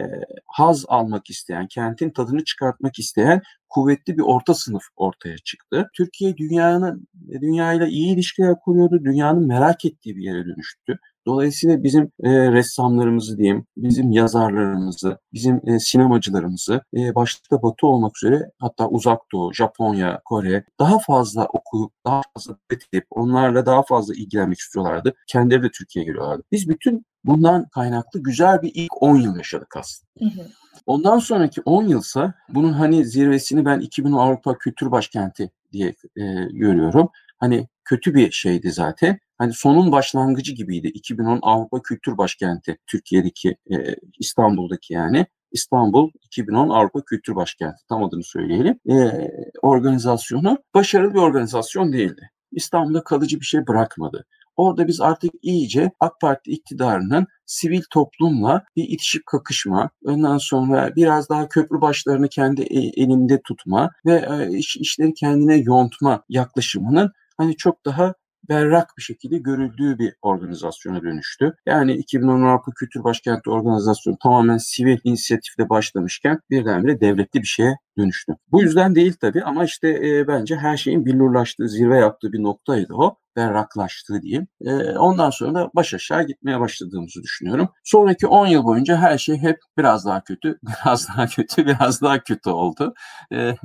haz 0.45 0.85
almak 0.87 1.29
isteyen, 1.29 1.67
kentin 1.67 2.09
tadını 2.09 2.43
çıkartmak 2.43 2.99
isteyen 2.99 3.41
kuvvetli 3.69 4.17
bir 4.17 4.23
orta 4.23 4.53
sınıf 4.53 4.83
ortaya 4.95 5.37
çıktı. 5.37 5.89
Türkiye 5.93 6.37
dünyanın 6.37 7.07
dünyayla 7.29 7.87
iyi 7.87 8.13
ilişkiler 8.13 8.59
kuruyordu. 8.59 9.03
Dünyanın 9.03 9.47
merak 9.47 9.85
ettiği 9.85 10.15
bir 10.15 10.23
yere 10.23 10.45
dönüştü. 10.45 10.99
Dolayısıyla 11.27 11.83
bizim 11.83 12.11
e, 12.23 12.51
ressamlarımızı 12.51 13.37
diyeyim, 13.37 13.65
bizim 13.77 14.11
yazarlarımızı, 14.11 15.17
bizim 15.33 15.61
e, 15.69 15.79
sinemacılarımızı 15.79 16.81
e, 16.97 17.15
başta 17.15 17.61
Batı 17.63 17.87
olmak 17.87 18.17
üzere 18.17 18.51
hatta 18.59 18.87
Uzak 18.89 19.21
Doğu, 19.31 19.53
Japonya, 19.53 20.21
Kore 20.25 20.65
daha 20.79 20.99
fazla 20.99 21.45
okuyup, 21.45 21.91
daha 22.05 22.21
fazla 22.33 22.57
edip 22.71 23.05
onlarla 23.09 23.65
daha 23.65 23.83
fazla 23.83 24.13
ilgilenmek 24.13 24.59
istiyorlardı. 24.59 25.13
Kendileri 25.27 25.63
de 25.63 25.69
Türkiye'ye 25.71 26.05
geliyorlardı. 26.11 26.43
Biz 26.51 26.69
bütün 26.69 27.05
bundan 27.25 27.69
kaynaklı 27.69 28.23
güzel 28.23 28.61
bir 28.61 28.71
ilk 28.73 29.03
10 29.03 29.15
yıl 29.15 29.37
yaşadık 29.37 29.77
aslında. 29.77 30.09
Hı 30.19 30.25
hı. 30.25 30.47
Ondan 30.85 31.19
sonraki 31.19 31.61
10 31.65 31.87
yılsa 31.87 32.33
bunun 32.49 32.73
hani 32.73 33.05
zirvesini 33.05 33.65
ben 33.65 33.79
2010 33.79 34.17
Avrupa 34.17 34.57
Kültür 34.57 34.91
Başkenti 34.91 35.51
diye 35.71 35.87
e, 36.17 36.23
görüyorum. 36.51 37.09
Hani 37.37 37.67
kötü 37.85 38.15
bir 38.15 38.31
şeydi 38.31 38.71
zaten. 38.71 39.19
Hani 39.37 39.53
sonun 39.53 39.91
başlangıcı 39.91 40.53
gibiydi. 40.53 40.87
2010 40.87 41.39
Avrupa 41.41 41.81
Kültür 41.81 42.17
Başkenti 42.17 42.77
Türkiye'deki 42.87 43.57
e, 43.71 43.95
İstanbul'daki 44.19 44.93
yani. 44.93 45.25
İstanbul 45.51 46.11
2010 46.23 46.69
Avrupa 46.69 47.01
Kültür 47.05 47.35
Başkenti 47.35 47.87
tam 47.89 48.03
adını 48.03 48.23
söyleyelim. 48.23 48.79
E, 48.89 49.29
organizasyonu 49.61 50.57
başarılı 50.73 51.13
bir 51.13 51.19
organizasyon 51.19 51.93
değildi. 51.93 52.29
İstanbul'da 52.51 53.03
kalıcı 53.03 53.39
bir 53.39 53.45
şey 53.45 53.67
bırakmadı. 53.67 54.25
Orada 54.55 54.87
biz 54.87 55.01
artık 55.01 55.31
iyice 55.41 55.91
AK 55.99 56.21
Parti 56.21 56.51
iktidarının 56.51 57.27
sivil 57.45 57.81
toplumla 57.89 58.63
bir 58.75 58.83
itişip 58.83 59.25
kakışma, 59.25 59.89
ondan 60.05 60.37
sonra 60.37 60.95
biraz 60.95 61.29
daha 61.29 61.47
köprü 61.49 61.81
başlarını 61.81 62.27
kendi 62.29 62.61
e, 62.61 62.79
elinde 63.03 63.41
tutma 63.41 63.89
ve 64.05 64.25
e, 64.29 64.57
iş, 64.57 64.77
işleri 64.77 65.13
kendine 65.13 65.55
yontma 65.55 66.23
yaklaşımının 66.29 67.11
hani 67.37 67.55
çok 67.55 67.85
daha 67.85 68.13
berrak 68.49 68.89
bir 68.97 69.03
şekilde 69.03 69.37
görüldüğü 69.37 69.99
bir 69.99 70.13
organizasyona 70.21 71.01
dönüştü. 71.01 71.53
Yani 71.65 71.93
2010 71.93 72.41
Avrupa 72.41 72.71
Kültür 72.71 73.03
Başkenti 73.03 73.49
organizasyonu 73.49 74.17
tamamen 74.23 74.57
sivil 74.57 74.97
inisiyatifle 75.03 75.69
başlamışken 75.69 76.39
birdenbire 76.49 77.01
devletli 77.01 77.41
bir 77.41 77.47
şeye 77.47 77.75
dönüştü. 77.97 78.33
Bu 78.51 78.61
yüzden 78.61 78.95
değil 78.95 79.13
tabii 79.21 79.43
ama 79.43 79.65
işte 79.65 79.89
e, 79.89 80.27
bence 80.27 80.55
her 80.55 80.77
şeyin 80.77 81.05
billurlaştığı, 81.05 81.69
zirve 81.69 81.97
yaptığı 81.97 82.33
bir 82.33 82.43
noktaydı 82.43 82.93
o 82.93 83.17
berraklaştığı 83.35 84.21
diyeyim. 84.21 84.47
E, 84.61 84.73
ondan 84.97 85.29
sonra 85.29 85.53
da 85.55 85.69
baş 85.75 85.93
aşağı 85.93 86.23
gitmeye 86.23 86.59
başladığımızı 86.59 87.23
düşünüyorum. 87.23 87.69
Sonraki 87.83 88.27
10 88.27 88.47
yıl 88.47 88.63
boyunca 88.63 88.97
her 88.97 89.17
şey 89.17 89.37
hep 89.37 89.59
biraz 89.77 90.05
daha 90.05 90.23
kötü, 90.23 90.59
biraz 90.85 91.07
daha 91.07 91.27
kötü, 91.27 91.65
biraz 91.65 92.01
daha 92.01 92.19
kötü 92.19 92.49
oldu. 92.49 92.93
E, 93.33 93.55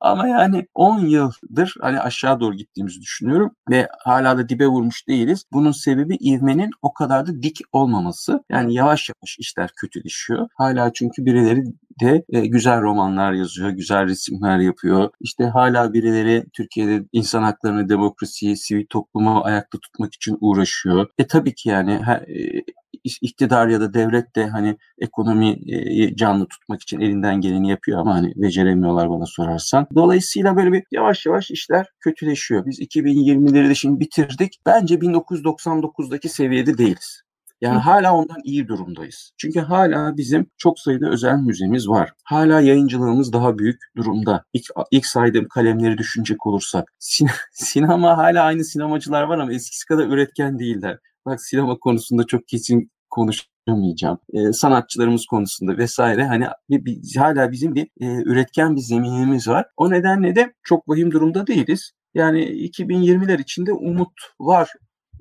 ama 0.00 0.28
yani 0.28 0.66
10 0.74 0.98
yıldır 0.98 1.74
hani 1.80 2.00
aşağı 2.00 2.40
doğru 2.40 2.56
gittiğimizi 2.56 3.00
düşünüyorum 3.00 3.50
ve 3.70 3.88
hala 4.04 4.38
da 4.38 4.48
dibe 4.48 4.66
vurmuş 4.66 5.08
değiliz. 5.08 5.44
Bunun 5.52 5.72
sebebi 5.72 6.16
ivmenin 6.20 6.70
o 6.82 6.92
kadar 6.92 7.26
da 7.26 7.42
dik 7.42 7.60
olmaması. 7.72 8.44
Yani 8.50 8.74
yavaş 8.74 9.08
yavaş 9.08 9.38
işler 9.38 9.70
kötüleşiyor. 9.76 10.48
Hala 10.56 10.92
çünkü 10.92 11.24
birileri 11.24 11.64
de 12.00 12.24
e, 12.28 12.46
güzel 12.46 12.82
romanlar 12.82 13.32
yazıyor, 13.32 13.70
güzel 13.70 14.06
resimler 14.06 14.58
yapıyor. 14.58 15.10
İşte 15.20 15.44
hala 15.44 15.92
birileri 15.92 16.44
Türkiye'de 16.52 17.04
insan 17.12 17.42
haklarını, 17.42 17.88
demokrasiyi, 17.88 18.56
sivil 18.56 18.86
toplumu 18.90 19.40
ayakta 19.44 19.78
tutmak 19.78 20.14
için 20.14 20.38
uğraşıyor. 20.40 21.06
E 21.18 21.26
tabii 21.26 21.54
ki 21.54 21.68
yani 21.68 21.92
e, 22.28 22.62
iktidar 23.04 23.68
ya 23.68 23.80
da 23.80 23.94
devlet 23.94 24.36
de 24.36 24.46
hani 24.46 24.76
ekonomiyi 24.98 26.16
canlı 26.16 26.46
tutmak 26.46 26.82
için 26.82 27.00
elinden 27.00 27.40
geleni 27.40 27.70
yapıyor 27.70 28.00
ama 28.00 28.14
hani 28.14 28.32
beceremiyorlar 28.36 29.10
bana 29.10 29.26
sorarsan. 29.26 29.86
Dolayısıyla 29.94 30.56
böyle 30.56 30.72
bir 30.72 30.84
yavaş 30.90 31.26
yavaş 31.26 31.50
işler 31.50 31.86
kötüleşiyor. 32.00 32.66
Biz 32.66 32.80
2020'leri 32.80 33.68
de 33.68 33.74
şimdi 33.74 34.00
bitirdik. 34.00 34.60
Bence 34.66 34.94
1999'daki 34.94 36.28
seviyede 36.28 36.78
değiliz. 36.78 37.22
Yani 37.60 37.78
hala 37.78 38.14
ondan 38.14 38.40
iyi 38.44 38.68
durumdayız. 38.68 39.32
Çünkü 39.36 39.60
hala 39.60 40.16
bizim 40.16 40.50
çok 40.58 40.78
sayıda 40.78 41.10
özel 41.10 41.36
müzemiz 41.36 41.88
var. 41.88 42.12
Hala 42.24 42.60
yayıncılığımız 42.60 43.32
daha 43.32 43.58
büyük 43.58 43.80
durumda. 43.96 44.44
İlk, 44.52 44.64
ilk 44.90 45.06
saydığım 45.06 45.48
kalemleri 45.48 45.98
düşünecek 45.98 46.46
olursak. 46.46 46.92
Sin 46.98 47.28
sinema 47.52 48.16
hala 48.18 48.42
aynı 48.42 48.64
sinemacılar 48.64 49.22
var 49.22 49.38
ama 49.38 49.52
eskisi 49.52 49.86
kadar 49.86 50.06
üretken 50.06 50.58
değiller. 50.58 50.98
Bak 51.26 51.42
sinema 51.42 51.78
konusunda 51.78 52.26
çok 52.26 52.48
kesin 52.48 52.90
konuşamayacağım. 53.10 54.18
Ee, 54.32 54.52
sanatçılarımız 54.52 55.26
konusunda 55.26 55.78
vesaire 55.78 56.26
hani 56.26 56.46
bir, 56.70 56.84
bir, 56.84 57.16
hala 57.16 57.52
bizim 57.52 57.74
bir 57.74 57.88
e, 58.00 58.06
üretken 58.06 58.76
bir 58.76 58.80
zeminimiz 58.80 59.48
var. 59.48 59.66
O 59.76 59.90
nedenle 59.90 60.36
de 60.36 60.52
çok 60.62 60.88
vahim 60.88 61.10
durumda 61.10 61.46
değiliz. 61.46 61.92
Yani 62.14 62.44
2020'ler 62.44 63.40
içinde 63.40 63.72
umut 63.72 64.12
var 64.40 64.70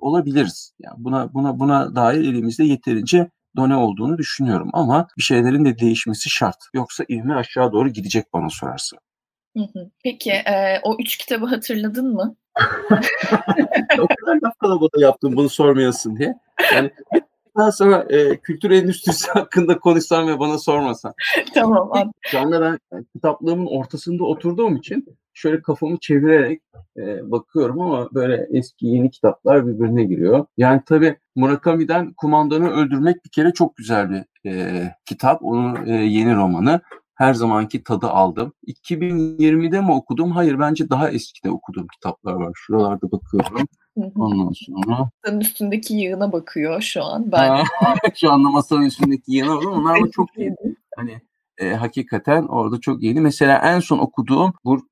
olabiliriz. 0.02 0.74
Yani 0.80 0.96
buna 0.98 1.34
buna 1.34 1.60
buna 1.60 1.96
dair 1.96 2.20
elimizde 2.20 2.64
yeterince 2.64 3.30
done 3.56 3.76
olduğunu 3.76 4.18
düşünüyorum 4.18 4.70
ama 4.74 5.08
bir 5.18 5.24
şeylerin 5.24 5.66
de 5.66 5.80
değişmesi 5.80 6.30
şart. 6.30 6.58
Yoksa 6.74 7.04
ivme 7.10 7.36
aşağı 7.36 7.72
doğru 7.72 7.90
gidecek 7.90 8.34
bana 8.34 8.50
sorarsa. 8.50 8.98
Peki 10.04 10.32
e, 10.32 10.80
o 10.84 10.96
üç 11.00 11.18
kitabı 11.18 11.46
hatırladın 11.46 12.14
mı? 12.14 12.36
o 14.00 14.08
kadar 14.08 14.40
laf 14.44 14.58
kalabalığı 14.60 15.02
yaptım 15.02 15.36
bunu 15.36 15.50
sormayasın 15.50 16.16
diye. 16.16 16.36
Yani 16.74 16.92
daha 17.58 17.72
sonra 17.72 18.06
e, 18.10 18.38
kültür 18.38 18.72
endüstrisi 18.72 19.32
hakkında 19.34 19.80
konuşsam 19.80 20.28
ve 20.28 20.40
bana 20.40 20.58
sormasan. 20.58 21.14
tamam. 21.54 22.12
Şu 22.22 22.40
anda 22.40 22.62
ben 22.62 23.04
kitaplığımın 23.16 23.66
ortasında 23.66 24.24
oturduğum 24.24 24.76
için 24.76 25.06
şöyle 25.34 25.62
kafamı 25.62 25.98
çevirerek 25.98 26.62
e, 26.98 27.32
bakıyorum 27.32 27.82
ama 27.82 28.10
böyle 28.14 28.48
eski 28.52 28.88
yeni 28.88 29.12
kitaplar 29.12 29.68
birbirine 29.68 30.04
giriyor. 30.04 30.46
Yani 30.58 30.82
tabii 30.86 31.18
Murakami'den 31.36 32.14
Kumandanı 32.14 32.70
Öldürmek 32.70 33.26
bir 33.26 33.30
kere 33.30 33.54
çok 33.54 33.78
güzel 33.78 34.10
bir 34.10 34.50
e, 34.50 34.84
kitap. 35.06 35.44
Onun 35.44 35.86
e, 35.86 35.92
yeni 35.92 36.36
romanı. 36.36 36.82
Her 37.16 37.34
zamanki 37.34 37.84
tadı 37.84 38.08
aldım. 38.08 38.54
2020'de 38.68 39.82
mi 39.82 39.92
okudum? 39.92 40.32
Hayır 40.32 40.60
bence 40.60 40.90
daha 40.90 41.10
eskide 41.10 41.52
okuduğum 41.52 41.88
kitaplar 41.88 42.34
var. 42.34 42.52
Şuralarda 42.56 43.12
bakıyorum. 43.12 43.68
Ondan 44.16 44.52
sonra. 44.54 45.10
Masanın 45.24 45.42
üstündeki 45.42 45.94
yığına 45.94 46.32
bakıyor 46.32 46.82
şu 46.82 47.04
an. 47.04 47.32
Ben 47.32 47.64
şu 48.16 48.32
anda 48.32 48.50
masanın 48.50 48.86
üstündeki 48.86 49.32
yığına 49.32 49.58
var. 49.58 49.64
Onlar 49.64 49.96
ama 49.96 50.10
çok 50.12 50.38
iyi. 50.38 50.56
Hani 50.96 51.22
e, 51.58 51.74
hakikaten 51.74 52.44
orada 52.44 52.80
çok 52.80 53.04
iyiydi. 53.04 53.22
Mesela 53.22 53.58
en 53.58 53.80
son 53.80 54.00
okuduğum 54.00 54.54
bu 54.66 54.89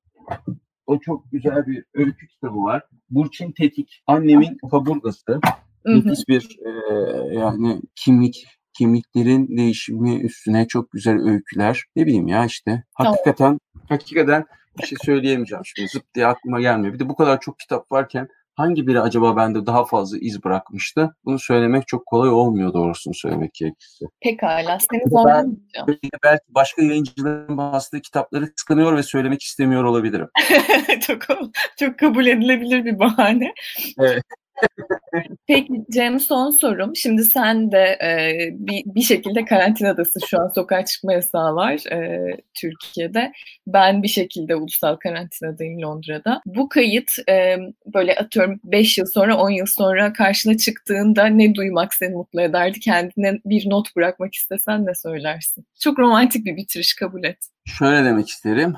o 0.86 1.00
çok 1.00 1.32
güzel 1.32 1.66
bir 1.66 1.84
öykü 1.94 2.28
kitabı 2.28 2.62
var. 2.62 2.82
Burçin 3.10 3.52
Tetik, 3.52 4.02
Annemin 4.06 4.58
Kaburgası. 4.70 5.40
Nefis 5.84 6.28
bir 6.28 6.58
e, 6.66 6.70
yani 7.34 7.80
kimlik 7.94 8.46
kimliklerin 8.78 9.56
değişimi 9.56 10.20
üstüne 10.20 10.66
çok 10.66 10.90
güzel 10.92 11.20
öyküler. 11.20 11.84
Ne 11.96 12.06
bileyim 12.06 12.28
ya 12.28 12.44
işte. 12.44 12.84
Hakikaten 12.92 13.58
hakikaten 13.88 14.44
bir 14.78 14.86
şey 14.86 14.98
söyleyemeyeceğim 15.04 15.64
şimdi. 15.64 15.88
Zıp 15.88 16.14
diye 16.14 16.26
aklıma 16.26 16.60
gelmiyor. 16.60 16.94
Bir 16.94 16.98
de 16.98 17.08
bu 17.08 17.16
kadar 17.16 17.40
çok 17.40 17.58
kitap 17.58 17.92
varken 17.92 18.28
hangi 18.58 18.86
biri 18.86 19.00
acaba 19.00 19.36
bende 19.36 19.66
daha 19.66 19.84
fazla 19.84 20.18
iz 20.18 20.44
bırakmıştı? 20.44 21.14
Bunu 21.24 21.38
söylemek 21.38 21.88
çok 21.88 22.06
kolay 22.06 22.30
olmuyor 22.30 22.72
doğrusunu 22.72 23.14
söylemek 23.14 23.54
gerekirse. 23.54 24.04
Pekala. 24.20 24.78
Seni 24.90 25.10
zorlamayacağım. 25.10 25.86
Belki 26.24 26.44
başka 26.48 26.82
yayıncıların 26.82 27.56
bastığı 27.56 28.00
kitapları 28.00 28.54
kıskanıyor 28.54 28.96
ve 28.96 29.02
söylemek 29.02 29.42
istemiyor 29.42 29.84
olabilirim. 29.84 30.28
çok, 31.00 31.22
çok 31.78 31.98
kabul 31.98 32.26
edilebilir 32.26 32.84
bir 32.84 32.98
bahane. 32.98 33.52
Evet. 33.98 34.22
Peki 35.46 35.72
Cem 35.92 36.20
son 36.20 36.50
sorum. 36.50 36.96
Şimdi 36.96 37.24
sen 37.24 37.72
de 37.72 37.98
e, 38.02 38.38
bir, 38.52 38.82
bir 38.86 39.00
şekilde 39.00 39.44
karantinadasın. 39.44 40.20
Şu 40.30 40.40
an 40.40 40.48
sokağa 40.48 40.84
çıkma 40.84 41.12
yasağı 41.12 41.54
var 41.54 41.92
e, 41.92 42.26
Türkiye'de. 42.54 43.32
Ben 43.66 44.02
bir 44.02 44.08
şekilde 44.08 44.56
ulusal 44.56 44.96
karantinadayım 44.96 45.82
Londra'da. 45.82 46.40
Bu 46.46 46.68
kayıt 46.68 47.10
e, 47.28 47.56
böyle 47.94 48.14
atıyorum 48.14 48.60
5 48.64 48.98
yıl 48.98 49.06
sonra 49.06 49.36
10 49.36 49.50
yıl 49.50 49.66
sonra 49.66 50.12
karşına 50.12 50.56
çıktığında 50.56 51.26
ne 51.26 51.54
duymak 51.54 51.94
seni 51.94 52.14
mutlu 52.14 52.40
ederdi? 52.40 52.80
Kendine 52.80 53.40
bir 53.44 53.70
not 53.70 53.96
bırakmak 53.96 54.34
istesen 54.34 54.86
ne 54.86 54.94
söylersin? 54.94 55.66
Çok 55.80 55.98
romantik 55.98 56.44
bir 56.44 56.56
bitiriş 56.56 56.94
kabul 56.94 57.24
et. 57.24 57.38
Şöyle 57.64 58.04
demek 58.04 58.28
isterim. 58.28 58.74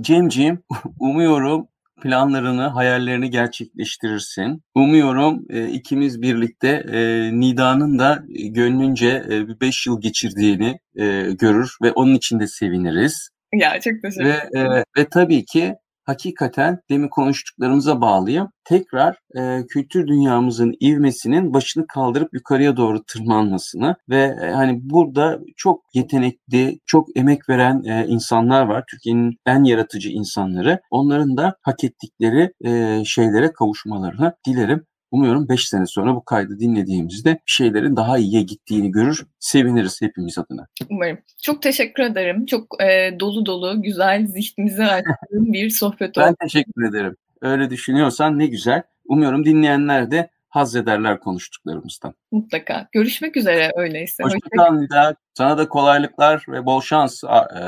Cemciğim 0.00 0.62
umuyorum 1.00 1.68
planlarını, 2.04 2.62
hayallerini 2.62 3.30
gerçekleştirirsin. 3.30 4.62
Umuyorum 4.74 5.46
e, 5.50 5.68
ikimiz 5.68 6.22
birlikte 6.22 6.68
e, 6.68 7.30
Nida'nın 7.40 7.98
da 7.98 8.22
gönlünce 8.50 9.24
e, 9.30 9.60
5 9.60 9.86
yıl 9.86 10.00
geçirdiğini 10.00 10.78
e, 10.96 11.04
görür 11.32 11.76
ve 11.82 11.92
onun 11.92 12.14
için 12.14 12.40
de 12.40 12.46
seviniriz. 12.46 13.28
Ya 13.54 13.80
çok 13.80 14.02
teşekkür 14.02 14.24
ederim. 14.24 14.40
Ve, 14.54 14.60
e, 14.60 14.84
ve 14.98 15.08
tabii 15.10 15.44
ki 15.44 15.74
hakikaten 16.04 16.78
demin 16.90 17.08
konuştuklarımıza 17.08 18.00
bağlayayım. 18.00 18.48
Tekrar 18.64 19.18
e, 19.36 19.66
kültür 19.66 20.06
dünyamızın 20.06 20.74
ivmesinin 20.82 21.54
başını 21.54 21.86
kaldırıp 21.86 22.34
yukarıya 22.34 22.76
doğru 22.76 23.04
tırmanmasını 23.04 23.96
ve 24.08 24.36
e, 24.42 24.50
hani 24.50 24.80
burada 24.82 25.38
çok 25.56 25.82
yetenekli, 25.94 26.78
çok 26.86 27.16
emek 27.16 27.48
veren 27.48 27.82
e, 27.84 28.06
insanlar 28.06 28.66
var. 28.66 28.84
Türkiye'nin 28.90 29.38
en 29.46 29.64
yaratıcı 29.64 30.08
insanları. 30.08 30.80
Onların 30.90 31.36
da 31.36 31.56
hak 31.62 31.84
ettikleri 31.84 32.52
e, 32.64 33.02
şeylere 33.04 33.52
kavuşmalarını 33.52 34.34
dilerim. 34.46 34.86
Umuyorum 35.14 35.48
5 35.48 35.68
sene 35.68 35.86
sonra 35.86 36.14
bu 36.14 36.24
kaydı 36.24 36.58
dinlediğimizde 36.58 37.30
bir 37.32 37.52
şeylerin 37.52 37.96
daha 37.96 38.18
iyiye 38.18 38.42
gittiğini 38.42 38.90
görür, 38.90 39.26
seviniriz 39.38 40.02
hepimiz 40.02 40.38
adına. 40.38 40.66
Umarım. 40.90 41.18
Çok 41.42 41.62
teşekkür 41.62 42.02
ederim. 42.02 42.46
Çok 42.46 42.82
e, 42.82 43.16
dolu 43.20 43.46
dolu, 43.46 43.82
güzel, 43.82 44.26
zihnimizi 44.26 44.84
açtığın 44.84 45.52
bir 45.52 45.70
sohbet 45.70 46.18
oldu. 46.18 46.26
Ben 46.26 46.34
teşekkür 46.34 46.88
ederim. 46.88 47.16
Öyle 47.42 47.70
düşünüyorsan 47.70 48.38
ne 48.38 48.46
güzel. 48.46 48.82
Umuyorum 49.04 49.44
dinleyenler 49.44 50.10
de 50.10 50.28
haz 50.54 50.76
ederler 50.76 51.20
konuştuklarımızdan. 51.20 52.14
Mutlaka. 52.32 52.88
Görüşmek 52.92 53.36
üzere 53.36 53.70
öyleyse. 53.76 54.22
Hoşçakal 54.22 54.74
Nida. 54.74 55.14
Sana 55.38 55.58
da 55.58 55.68
kolaylıklar 55.68 56.44
ve 56.48 56.66
bol 56.66 56.80
şans 56.80 57.22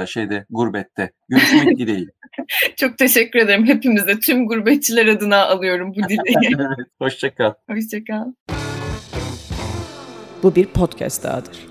şeyde 0.07 0.47
gurbette. 0.51 1.13
Görüşmek 1.29 1.79
dileğiyle. 1.79 2.11
Çok 2.77 2.99
teşekkür 2.99 3.39
ederim. 3.39 3.67
Hepimize 3.67 4.19
tüm 4.21 4.49
gurbetçiler 4.49 5.07
adına 5.07 5.47
alıyorum 5.47 5.91
bu 5.91 5.95
dileği. 6.09 6.57
evet, 6.59 6.87
hoşçakal. 6.99 7.53
Hoşçakal. 7.71 8.25
Bu 10.43 10.55
bir 10.55 10.67
podcast 10.67 11.25
dahadır. 11.25 11.67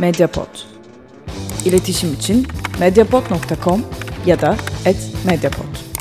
Mediapod. 0.00 0.58
İletişim 1.66 2.12
için 2.14 2.46
mediapod.com 2.80 3.84
ya 4.26 4.40
da 4.40 4.56
@mediapod. 5.26 5.91